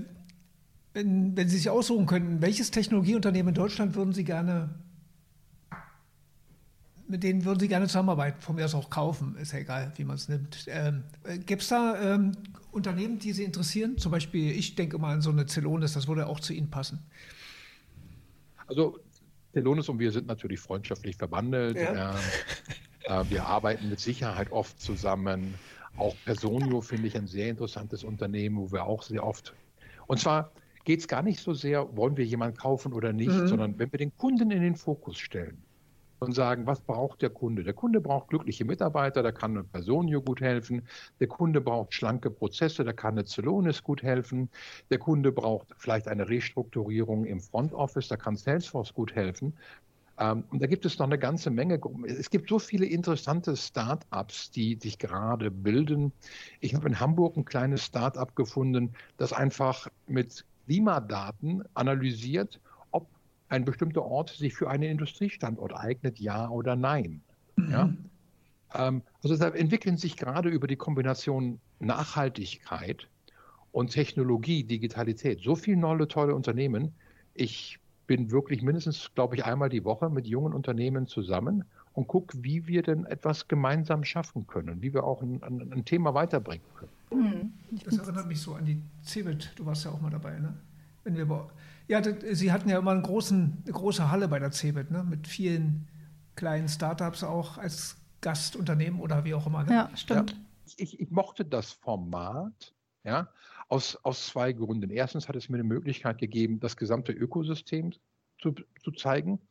wenn, 0.93 1.37
wenn 1.37 1.47
Sie 1.47 1.55
sich 1.55 1.69
aussuchen 1.69 2.05
könnten, 2.05 2.41
welches 2.41 2.71
Technologieunternehmen 2.71 3.51
in 3.51 3.55
Deutschland 3.55 3.95
würden 3.95 4.13
Sie 4.13 4.25
gerne 4.25 4.69
mit 7.11 7.23
denen 7.23 7.45
würden 7.45 7.59
Sie 7.59 7.67
gerne 7.67 7.87
zusammenarbeiten, 7.87 8.41
von 8.41 8.55
mir 8.55 8.65
aus 8.65 8.73
auch 8.73 8.89
kaufen, 8.89 9.35
ist 9.35 9.51
ja 9.51 9.59
egal, 9.59 9.91
wie 9.97 10.05
man 10.05 10.15
es 10.15 10.29
nimmt. 10.29 10.65
Ähm, 10.67 11.03
äh, 11.23 11.37
Gibt 11.37 11.61
es 11.61 11.67
da 11.67 12.15
ähm, 12.15 12.31
Unternehmen, 12.71 13.19
die 13.19 13.33
Sie 13.33 13.43
interessieren? 13.43 13.97
Zum 13.97 14.11
Beispiel, 14.11 14.51
ich 14.51 14.75
denke 14.75 14.97
mal 14.97 15.13
an 15.13 15.21
so 15.21 15.29
eine 15.29 15.45
Celonis, 15.45 15.93
das 15.93 16.07
würde 16.07 16.27
auch 16.27 16.39
zu 16.39 16.53
Ihnen 16.53 16.69
passen. 16.69 16.99
Also 18.65 18.99
Celonis 19.53 19.89
und 19.89 19.99
wir 19.99 20.11
sind 20.11 20.27
natürlich 20.27 20.59
freundschaftlich 20.59 21.15
verwandelt. 21.17 21.77
Ja. 21.77 22.15
Äh, 23.03 23.23
wir 23.29 23.45
arbeiten 23.45 23.89
mit 23.89 23.99
Sicherheit 23.99 24.51
oft 24.51 24.79
zusammen. 24.79 25.55
Auch 25.97 26.15
Personio 26.23 26.81
finde 26.81 27.07
ich 27.07 27.17
ein 27.17 27.27
sehr 27.27 27.49
interessantes 27.49 28.03
Unternehmen, 28.03 28.57
wo 28.57 28.71
wir 28.71 28.85
auch 28.85 29.03
sehr 29.03 29.25
oft. 29.25 29.53
Und 30.07 30.19
zwar 30.19 30.51
geht 30.85 30.99
es 30.99 31.07
gar 31.07 31.21
nicht 31.21 31.39
so 31.39 31.53
sehr, 31.53 31.95
wollen 31.97 32.15
wir 32.17 32.25
jemanden 32.25 32.57
kaufen 32.57 32.93
oder 32.93 33.11
nicht, 33.11 33.31
mhm. 33.31 33.47
sondern 33.47 33.79
wenn 33.79 33.91
wir 33.91 33.99
den 33.99 34.15
Kunden 34.17 34.51
in 34.51 34.61
den 34.61 34.75
Fokus 34.75 35.17
stellen 35.17 35.61
und 36.21 36.33
sagen, 36.33 36.67
was 36.67 36.81
braucht 36.81 37.23
der 37.23 37.31
Kunde? 37.31 37.63
Der 37.63 37.73
Kunde 37.73 37.99
braucht 37.99 38.29
glückliche 38.29 38.63
Mitarbeiter, 38.63 39.23
da 39.23 39.31
kann 39.31 39.51
eine 39.51 39.63
Personio 39.63 40.21
gut 40.21 40.39
helfen. 40.39 40.83
Der 41.19 41.27
Kunde 41.27 41.61
braucht 41.61 41.95
schlanke 41.95 42.29
Prozesse, 42.29 42.83
da 42.83 42.93
kann 42.93 43.15
eine 43.15 43.25
Celonis 43.25 43.81
gut 43.81 44.03
helfen. 44.03 44.49
Der 44.91 44.99
Kunde 44.99 45.31
braucht 45.31 45.69
vielleicht 45.77 46.07
eine 46.07 46.29
Restrukturierung 46.29 47.25
im 47.25 47.39
Front 47.39 47.73
Office, 47.73 48.07
da 48.07 48.17
kann 48.17 48.35
Salesforce 48.35 48.93
gut 48.93 49.15
helfen. 49.15 49.53
Ähm, 50.19 50.43
und 50.51 50.61
da 50.61 50.67
gibt 50.67 50.85
es 50.85 50.99
noch 50.99 51.07
eine 51.07 51.17
ganze 51.17 51.49
Menge. 51.49 51.81
Es 52.05 52.29
gibt 52.29 52.49
so 52.49 52.59
viele 52.59 52.85
interessante 52.85 53.57
Start-ups, 53.57 54.51
die 54.51 54.77
sich 54.79 54.99
gerade 54.99 55.49
bilden. 55.49 56.11
Ich 56.59 56.75
habe 56.75 56.87
in 56.87 56.99
Hamburg 56.99 57.35
ein 57.35 57.45
kleines 57.45 57.83
Start-up 57.83 58.35
gefunden, 58.35 58.93
das 59.17 59.33
einfach 59.33 59.87
mit 60.05 60.45
Klimadaten 60.67 61.63
analysiert, 61.73 62.61
ein 63.51 63.65
bestimmter 63.65 64.03
Ort 64.03 64.29
sich 64.29 64.53
für 64.53 64.69
einen 64.69 64.83
Industriestandort 64.83 65.75
eignet, 65.75 66.19
ja 66.19 66.49
oder 66.49 66.75
nein. 66.75 67.21
Mhm. 67.57 67.71
Ja? 67.71 67.93
Ähm, 68.73 69.01
also 69.21 69.35
da 69.35 69.49
entwickeln 69.49 69.97
sich 69.97 70.15
gerade 70.15 70.49
über 70.49 70.67
die 70.67 70.77
Kombination 70.77 71.59
Nachhaltigkeit 71.79 73.07
und 73.71 73.91
Technologie, 73.91 74.63
Digitalität 74.63 75.41
so 75.41 75.55
viele 75.55 75.77
neue, 75.77 76.07
tolle 76.07 76.33
Unternehmen. 76.33 76.93
Ich 77.33 77.79
bin 78.07 78.31
wirklich 78.31 78.61
mindestens, 78.61 79.11
glaube 79.15 79.35
ich, 79.35 79.45
einmal 79.45 79.69
die 79.69 79.83
Woche 79.83 80.09
mit 80.09 80.27
jungen 80.27 80.53
Unternehmen 80.53 81.07
zusammen 81.07 81.65
und 81.93 82.07
gucke, 82.07 82.37
wie 82.41 82.67
wir 82.67 82.83
denn 82.83 83.05
etwas 83.05 83.49
gemeinsam 83.49 84.05
schaffen 84.05 84.47
können, 84.47 84.81
wie 84.81 84.93
wir 84.93 85.03
auch 85.03 85.21
ein, 85.21 85.43
ein, 85.43 85.73
ein 85.73 85.85
Thema 85.85 86.13
weiterbringen 86.13 86.65
können. 86.75 86.91
Hm. 87.11 87.53
Das 87.83 87.97
erinnert 87.97 88.27
mich 88.27 88.39
so 88.39 88.53
an 88.53 88.65
die 88.65 88.81
CeBIT, 89.03 89.53
du 89.55 89.65
warst 89.65 89.83
ja 89.83 89.91
auch 89.91 89.99
mal 89.99 90.09
dabei, 90.09 90.39
ne? 90.39 90.53
Wenn 91.03 91.17
wir, 91.17 91.49
ja, 91.91 92.01
Sie 92.33 92.53
hatten 92.53 92.69
ja 92.69 92.79
immer 92.79 92.91
einen 92.91 93.03
großen, 93.03 93.63
eine 93.65 93.73
große 93.73 94.09
Halle 94.09 94.29
bei 94.29 94.39
der 94.39 94.51
CeBIT, 94.51 94.91
ne? 94.91 95.03
mit 95.03 95.27
vielen 95.27 95.89
kleinen 96.35 96.69
Startups 96.69 97.21
auch 97.21 97.57
als 97.57 97.97
Gastunternehmen 98.21 99.01
oder 99.01 99.25
wie 99.25 99.33
auch 99.33 99.45
immer. 99.45 99.65
Ne? 99.65 99.73
Ja, 99.73 99.91
stimmt. 99.97 100.31
Ja. 100.31 100.37
Ich, 100.77 101.01
ich, 101.01 101.11
mochte 101.11 101.43
das 101.43 101.73
Format, 101.73 102.73
ja, 103.03 103.27
aus, 103.67 103.97
aus 104.03 104.27
zwei 104.27 104.53
Gründen. 104.53 104.89
Erstens 104.89 105.27
hat 105.27 105.35
es 105.35 105.49
mir 105.49 105.57
eine 105.57 105.65
Möglichkeit 105.65 106.17
gegeben, 106.17 106.61
das 106.61 106.77
gesamte 106.77 107.11
Ökosystem 107.11 107.91
zu, 108.39 108.55
zu 108.81 108.91
zeigen. 108.91 109.41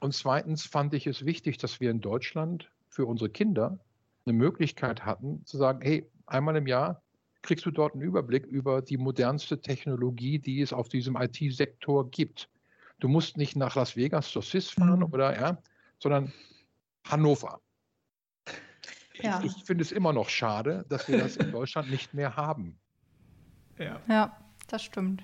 Und 0.00 0.12
zweitens 0.12 0.66
fand 0.66 0.92
ich 0.92 1.06
es 1.06 1.24
wichtig, 1.24 1.58
dass 1.58 1.78
wir 1.78 1.92
in 1.92 2.00
Deutschland 2.00 2.68
für 2.88 3.06
unsere 3.06 3.30
Kinder 3.30 3.78
eine 4.26 4.32
Möglichkeit 4.32 5.04
hatten, 5.04 5.46
zu 5.46 5.56
sagen, 5.56 5.82
hey, 5.82 6.10
einmal 6.26 6.56
im 6.56 6.66
Jahr 6.66 7.00
kriegst 7.46 7.64
du 7.64 7.70
dort 7.70 7.94
einen 7.94 8.02
Überblick 8.02 8.44
über 8.44 8.82
die 8.82 8.98
modernste 8.98 9.60
Technologie, 9.60 10.38
die 10.38 10.60
es 10.60 10.72
auf 10.72 10.88
diesem 10.88 11.16
IT-Sektor 11.16 12.10
gibt. 12.10 12.48
Du 12.98 13.08
musst 13.08 13.36
nicht 13.36 13.56
nach 13.56 13.76
Las 13.76 13.96
Vegas 13.96 14.30
zur 14.30 14.42
CIS 14.42 14.70
fahren 14.70 14.98
mhm. 14.98 15.12
oder 15.12 15.38
ja, 15.38 15.58
sondern 15.98 16.32
Hannover. 17.04 17.60
Ja. 19.14 19.40
Ich, 19.42 19.56
ich 19.56 19.64
finde 19.64 19.82
es 19.82 19.92
immer 19.92 20.12
noch 20.12 20.28
schade, 20.28 20.84
dass 20.88 21.08
wir 21.08 21.18
das 21.18 21.36
in 21.36 21.50
Deutschland 21.52 21.90
nicht 21.90 22.12
mehr 22.12 22.36
haben. 22.36 22.78
Ja. 23.78 24.00
ja, 24.08 24.36
das 24.68 24.82
stimmt. 24.82 25.22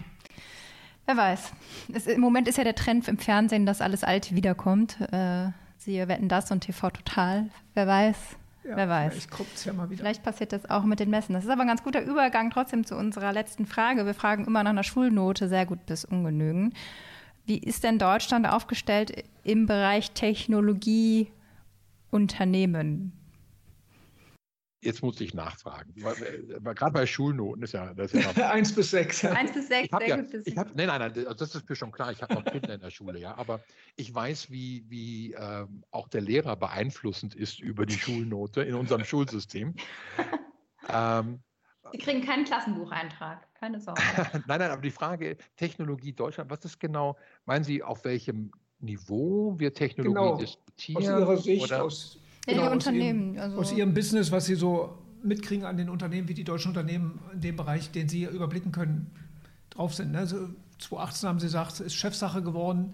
Wer 1.06 1.16
weiß. 1.16 1.52
Es, 1.92 2.06
Im 2.06 2.20
Moment 2.20 2.48
ist 2.48 2.58
ja 2.58 2.64
der 2.64 2.74
Trend 2.74 3.08
im 3.08 3.18
Fernsehen, 3.18 3.66
dass 3.66 3.80
alles 3.80 4.04
Alte 4.04 4.35
wiederkommt. 4.35 5.00
Äh, 5.12 5.50
siehe 5.76 6.08
Wetten 6.08 6.28
das 6.28 6.50
und 6.50 6.61
TV 6.61 6.90
Total. 6.90 7.50
Wer 7.74 7.87
weiß. 7.87 8.37
Ja, 8.64 8.77
Wer 8.77 8.88
weiß. 8.88 9.27
Vielleicht, 9.27 9.66
ja 9.66 9.87
vielleicht 9.96 10.22
passiert 10.22 10.53
das 10.53 10.70
auch 10.70 10.85
mit 10.85 11.01
den 11.01 11.11
Messen. 11.11 11.33
Das 11.33 11.44
ist 11.44 11.51
aber 11.51 11.62
ein 11.62 11.68
ganz 11.68 11.83
guter 11.83 12.03
Übergang 12.03 12.51
trotzdem 12.51 12.87
zu 12.87 12.96
unserer 12.96 13.33
letzten 13.33 13.66
Frage. 13.66 14.07
Wir 14.07 14.14
fragen 14.14 14.46
immer 14.46 14.62
nach 14.62 14.70
einer 14.70 14.85
Schulnote, 14.85 15.48
sehr 15.48 15.66
gut 15.66 15.85
bis 15.87 16.05
ungenügend. 16.05 16.75
Wie 17.44 17.59
ist 17.59 17.83
denn 17.83 17.98
Deutschland 17.98 18.48
aufgestellt 18.48 19.25
im 19.42 19.66
Bereich 19.66 20.12
Technologie 20.12 21.33
Unternehmen? 22.11 23.12
Jetzt 24.83 25.01
muss 25.01 25.21
ich 25.21 25.33
nachfragen. 25.33 25.95
Äh, 25.97 26.61
gerade 26.75 26.92
bei 26.92 27.07
Schulnoten 27.07 27.62
ist 27.62 27.73
ja 27.73 27.95
das 27.95 28.12
ist 28.12 28.37
ja 28.37 28.51
Eins 28.51 28.75
bis 28.75 28.90
sechs. 28.90 29.25
Eins 29.25 29.53
bis 29.53 29.68
sechs, 29.68 29.97
sehr 29.97 30.09
ja, 30.09 30.16
gut. 30.16 30.42
Ich 30.45 30.59
hab, 30.59 30.75
nein, 30.75 30.88
nein, 30.88 31.12
nein, 31.14 31.27
das 31.38 31.55
ist 31.55 31.68
mir 31.68 31.77
schon 31.77 31.92
klar. 31.92 32.11
Ich 32.11 32.21
habe 32.21 32.35
noch 32.35 32.45
Kinder 32.45 32.75
in 32.75 32.81
der 32.81 32.90
Schule, 32.90 33.18
ja. 33.21 33.37
Aber 33.38 33.61
ich 33.95 34.12
weiß, 34.12 34.51
wie, 34.51 34.85
wie 34.88 35.35
ähm, 35.35 35.85
auch 35.92 36.09
der 36.09 36.21
Lehrer 36.21 36.57
beeinflussend 36.57 37.37
ist 37.37 37.61
über 37.61 37.87
die 37.87 37.95
Schulnote 37.95 38.62
in 38.62 38.75
unserem 38.75 39.05
Schulsystem. 39.05 39.75
Ähm, 40.88 41.38
Sie 41.92 41.99
kriegen 41.99 42.25
keinen 42.25 42.45
Klassenbucheintrag, 42.45 43.47
keine 43.55 43.81
Sorge. 43.81 44.03
nein, 44.47 44.59
nein, 44.59 44.71
aber 44.71 44.83
die 44.83 44.90
Frage 44.90 45.37
Technologie 45.57 46.12
Deutschland, 46.12 46.51
was 46.51 46.64
ist 46.64 46.81
genau, 46.81 47.16
meinen 47.45 47.62
Sie, 47.62 47.85
auf 47.85 48.05
welchem 48.05 48.51
Niveau 48.81 49.55
wir 49.59 49.73
Technologie 49.73 50.14
genau. 50.14 50.37
diskutieren? 50.37 50.97
Aus 50.97 51.05
Ihrer 51.05 51.37
Sicht, 51.37 51.64
oder? 51.64 51.88
Aus 52.46 52.55
Genau, 52.55 52.66
aus 52.66 52.72
Unternehmen. 52.72 53.35
Ihrem, 53.35 53.42
also 53.42 53.59
aus 53.59 53.72
Ihrem 53.72 53.94
Business, 53.94 54.33
was 54.33 54.46
Sie 54.46 54.55
so 54.55 54.98
mitkriegen 55.22 55.64
an 55.64 55.76
den 55.76 55.88
Unternehmen, 55.88 56.28
wie 56.28 56.35
die 56.35 56.44
deutschen 56.44 56.68
Unternehmen 56.68 57.20
in 57.33 57.40
dem 57.40 57.57
Bereich, 57.57 57.90
den 57.90 58.09
Sie 58.09 58.24
überblicken 58.24 58.72
können, 58.72 59.11
drauf 59.70 59.94
sind. 59.94 60.12
Ne? 60.12 60.18
Also 60.18 60.48
2018 60.78 61.28
haben 61.28 61.38
Sie 61.38 61.46
gesagt, 61.46 61.72
es 61.72 61.81
ist 61.81 61.94
Chefsache 61.94 62.42
geworden. 62.42 62.92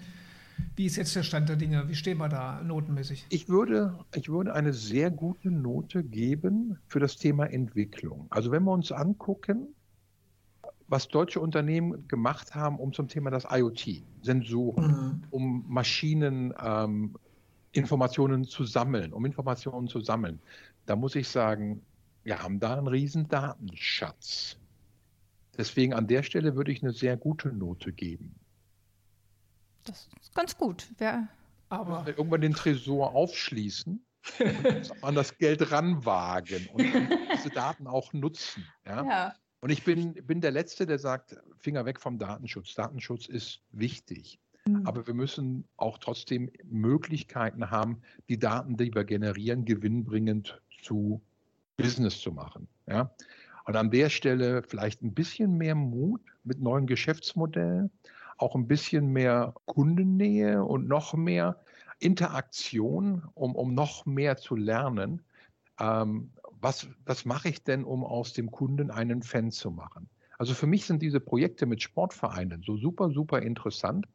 Wie 0.77 0.87
ist 0.87 0.97
jetzt 0.97 1.15
der 1.15 1.23
Stand 1.23 1.49
der 1.49 1.57
Dinge? 1.57 1.89
Wie 1.89 1.95
stehen 1.95 2.19
wir 2.19 2.29
da 2.29 2.63
notenmäßig? 2.63 3.27
Ich 3.31 3.49
würde, 3.49 3.99
ich 4.15 4.29
würde 4.29 4.55
eine 4.55 4.73
sehr 4.73 5.11
gute 5.11 5.51
Note 5.51 6.03
geben 6.03 6.79
für 6.89 7.01
das 7.01 7.17
Thema 7.17 7.47
Entwicklung. 7.47 8.27
Also 8.31 8.51
wenn 8.51 8.65
wir 8.65 8.73
uns 8.73 8.91
angucken, 8.93 9.69
was 10.89 11.09
deutsche 11.09 11.41
Unternehmen 11.41 12.09
gemacht 12.09 12.55
haben, 12.55 12.79
um 12.79 12.93
zum 12.93 13.09
Thema 13.09 13.31
das 13.31 13.47
IoT, 13.51 14.03
Sensoren, 14.23 14.91
mhm. 14.91 15.23
um 15.31 15.65
Maschinen 15.69 16.55
ähm, 16.61 17.15
Informationen 17.79 18.45
zu 18.45 18.65
sammeln, 18.65 19.13
um 19.13 19.25
Informationen 19.25 19.89
zu 19.89 20.01
sammeln, 20.01 20.41
da 20.87 20.97
muss 20.97 21.15
ich 21.15 21.29
sagen, 21.29 21.83
wir 22.25 22.43
haben 22.43 22.61
da 22.61 22.77
einen 22.77 22.89
riesen 22.89 23.29
Datenschatz. 23.29 24.59
Deswegen 25.57 25.95
an 25.95 26.07
der 26.07 26.23
Stelle 26.23 26.57
würde 26.57 26.73
ich 26.73 26.83
eine 26.83 26.93
sehr 26.93 27.17
gute 27.17 27.49
Note 27.49 27.93
geben. 27.93 28.35
Das 29.85 30.09
ist 30.21 30.35
ganz 30.35 30.57
gut. 30.57 30.89
Wer 30.99 31.29
aber 31.71 32.05
irgendwann 32.07 32.41
den 32.41 32.55
Tresor 32.55 33.15
aufschließen, 33.15 34.05
an 35.03 35.15
das 35.15 35.37
Geld 35.39 35.71
ranwagen 35.71 36.69
und 36.73 36.85
diese 37.35 37.51
Daten 37.51 37.87
auch 37.87 38.13
nutzen. 38.13 38.67
Ja? 38.87 39.05
ja. 39.05 39.35
Und 39.61 39.71
ich 39.71 39.85
bin, 39.85 40.15
bin 40.27 40.41
der 40.41 40.51
Letzte, 40.51 40.87
der 40.87 40.99
sagt, 40.99 41.37
Finger 41.59 41.85
weg 41.85 42.01
vom 42.01 42.19
Datenschutz. 42.19 42.75
Datenschutz 42.75 43.27
ist 43.27 43.61
wichtig. 43.71 44.39
Mhm. 44.69 44.87
Aber 44.87 45.07
wir 45.07 45.15
müssen 45.15 45.65
auch 45.77 45.99
trotzdem 45.99 46.51
Möglichkeiten 46.65 47.71
haben, 47.71 48.03
die 48.29 48.39
Daten, 48.39 48.77
die 48.77 48.95
wir 48.95 49.05
generieren, 49.05 49.65
gewinnbringend 49.65 50.61
zu 50.83 51.21
Business 51.77 52.21
zu 52.21 52.33
machen. 52.33 52.69
Ja? 52.87 53.11
Und 53.65 53.77
an 53.77 53.91
der 53.91 54.11
Stelle 54.11 54.63
vielleicht 54.63 55.03
ein 55.03 55.15
bisschen 55.15 55.57
mehr 55.57 55.75
Mut 55.75 56.21
mit 56.45 56.61
neuen 56.61 56.87
Geschäftsmodellen, 56.87 57.91
auch 58.37 58.55
ein 58.55 58.69
bisschen 58.69 59.13
mehr 59.13 59.55
Kundennähe 59.67 60.65
und 60.65 60.89
noch 60.89 61.15
mehr 61.15 61.61
Interaktion, 61.99 63.25
um, 63.35 63.55
um 63.55 63.75
noch 63.75 64.07
mehr 64.07 64.37
zu 64.37 64.55
lernen. 64.55 65.23
Ähm, 65.81 66.31
was, 66.61 66.89
was 67.05 67.25
mache 67.25 67.49
ich 67.49 67.63
denn, 67.63 67.85
um 67.85 68.05
aus 68.05 68.33
dem 68.33 68.51
Kunden 68.51 68.91
einen 68.91 69.23
Fan 69.23 69.51
zu 69.51 69.71
machen? 69.71 70.09
Also 70.39 70.55
für 70.55 70.67
mich 70.67 70.87
sind 70.87 71.03
diese 71.03 71.21
Projekte 71.21 71.67
mit 71.67 71.83
Sportvereinen 71.83 72.63
so 72.63 72.77
super, 72.77 73.11
super 73.11 73.43
interessant, 73.43 74.07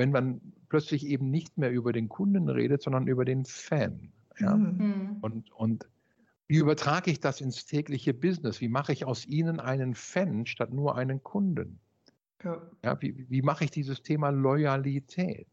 wenn 0.00 0.12
man 0.12 0.40
plötzlich 0.70 1.06
eben 1.06 1.30
nicht 1.30 1.58
mehr 1.58 1.70
über 1.70 1.92
den 1.92 2.08
Kunden 2.08 2.48
redet, 2.48 2.80
sondern 2.80 3.06
über 3.06 3.26
den 3.26 3.44
Fan. 3.44 4.10
Ja? 4.38 4.56
Mhm. 4.56 4.76
mhm. 4.78 5.16
Und, 5.20 5.52
und 5.52 5.88
wie 6.48 6.56
übertrage 6.56 7.10
ich 7.10 7.20
das 7.20 7.42
ins 7.42 7.66
tägliche 7.66 8.14
Business? 8.14 8.62
Wie 8.62 8.68
mache 8.68 8.92
ich 8.92 9.04
aus 9.04 9.26
Ihnen 9.26 9.60
einen 9.60 9.94
Fan 9.94 10.46
statt 10.46 10.72
nur 10.72 10.96
einen 10.96 11.22
Kunden? 11.22 11.78
Ja. 12.42 12.62
ja 12.82 13.00
wie, 13.02 13.26
wie 13.28 13.42
mache 13.42 13.64
ich 13.64 13.70
dieses 13.70 14.02
Thema 14.02 14.30
Loyalität? 14.30 15.46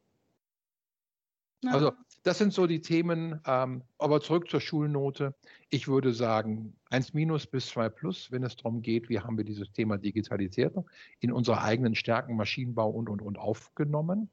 Ja. 1.63 1.71
Also 1.71 1.91
das 2.23 2.37
sind 2.37 2.53
so 2.53 2.67
die 2.67 2.81
Themen, 2.81 3.41
ähm, 3.45 3.83
aber 3.97 4.21
zurück 4.21 4.49
zur 4.49 4.61
Schulnote. 4.61 5.35
Ich 5.69 5.87
würde 5.87 6.13
sagen 6.13 6.75
1 6.89 7.13
minus 7.13 7.47
bis 7.47 7.67
2 7.67 7.89
plus, 7.89 8.31
wenn 8.31 8.43
es 8.43 8.55
darum 8.55 8.81
geht, 8.81 9.09
wie 9.09 9.19
haben 9.19 9.37
wir 9.37 9.43
dieses 9.43 9.71
Thema 9.71 9.97
Digitalisierung 9.97 10.89
in 11.19 11.31
unsere 11.31 11.61
eigenen 11.61 11.95
Stärken, 11.95 12.35
Maschinenbau 12.35 12.89
und, 12.89 13.09
und, 13.09 13.21
und 13.21 13.37
aufgenommen. 13.37 14.29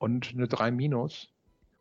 Und 0.00 0.32
eine 0.34 0.48
3 0.48 0.70
minus, 0.70 1.28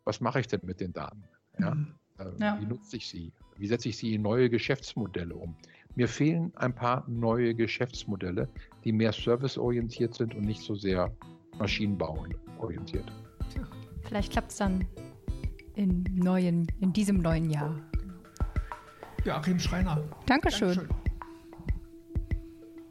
was 0.03 0.19
mache 0.19 0.41
ich 0.41 0.47
denn 0.47 0.59
mit 0.63 0.81
den 0.81 0.91
Daten? 0.91 1.23
Ja? 1.57 1.73
Mhm. 1.73 1.95
Äh, 2.19 2.25
ja. 2.39 2.59
Wie 2.59 2.65
nutze 2.65 2.97
ich 2.97 3.07
sie? 3.07 3.31
Wie 3.57 3.65
setze 3.65 3.89
ich 3.89 3.97
sie 3.97 4.13
in 4.13 4.21
neue 4.21 4.49
Geschäftsmodelle 4.49 5.35
um? 5.35 5.55
Mir 5.95 6.07
fehlen 6.07 6.51
ein 6.55 6.75
paar 6.75 7.05
neue 7.07 7.55
Geschäftsmodelle, 7.55 8.49
die 8.83 8.91
mehr 8.91 9.13
serviceorientiert 9.13 10.13
sind 10.13 10.35
und 10.35 10.43
nicht 10.43 10.61
so 10.61 10.75
sehr 10.75 11.11
maschinenbauorientiert. 11.57 13.11
Vielleicht 14.03 14.33
klappt 14.33 14.51
es 14.51 14.57
dann 14.57 14.85
in, 15.75 16.03
neuen, 16.13 16.67
in 16.81 16.91
diesem 16.91 17.17
neuen 17.21 17.49
Jahr. 17.49 17.73
Joachim 19.23 19.59
Schreiner. 19.59 20.03
Dankeschön. 20.25 20.75
Dankeschön. 20.75 20.89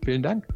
Vielen 0.04 0.22
Dank. 0.22 0.46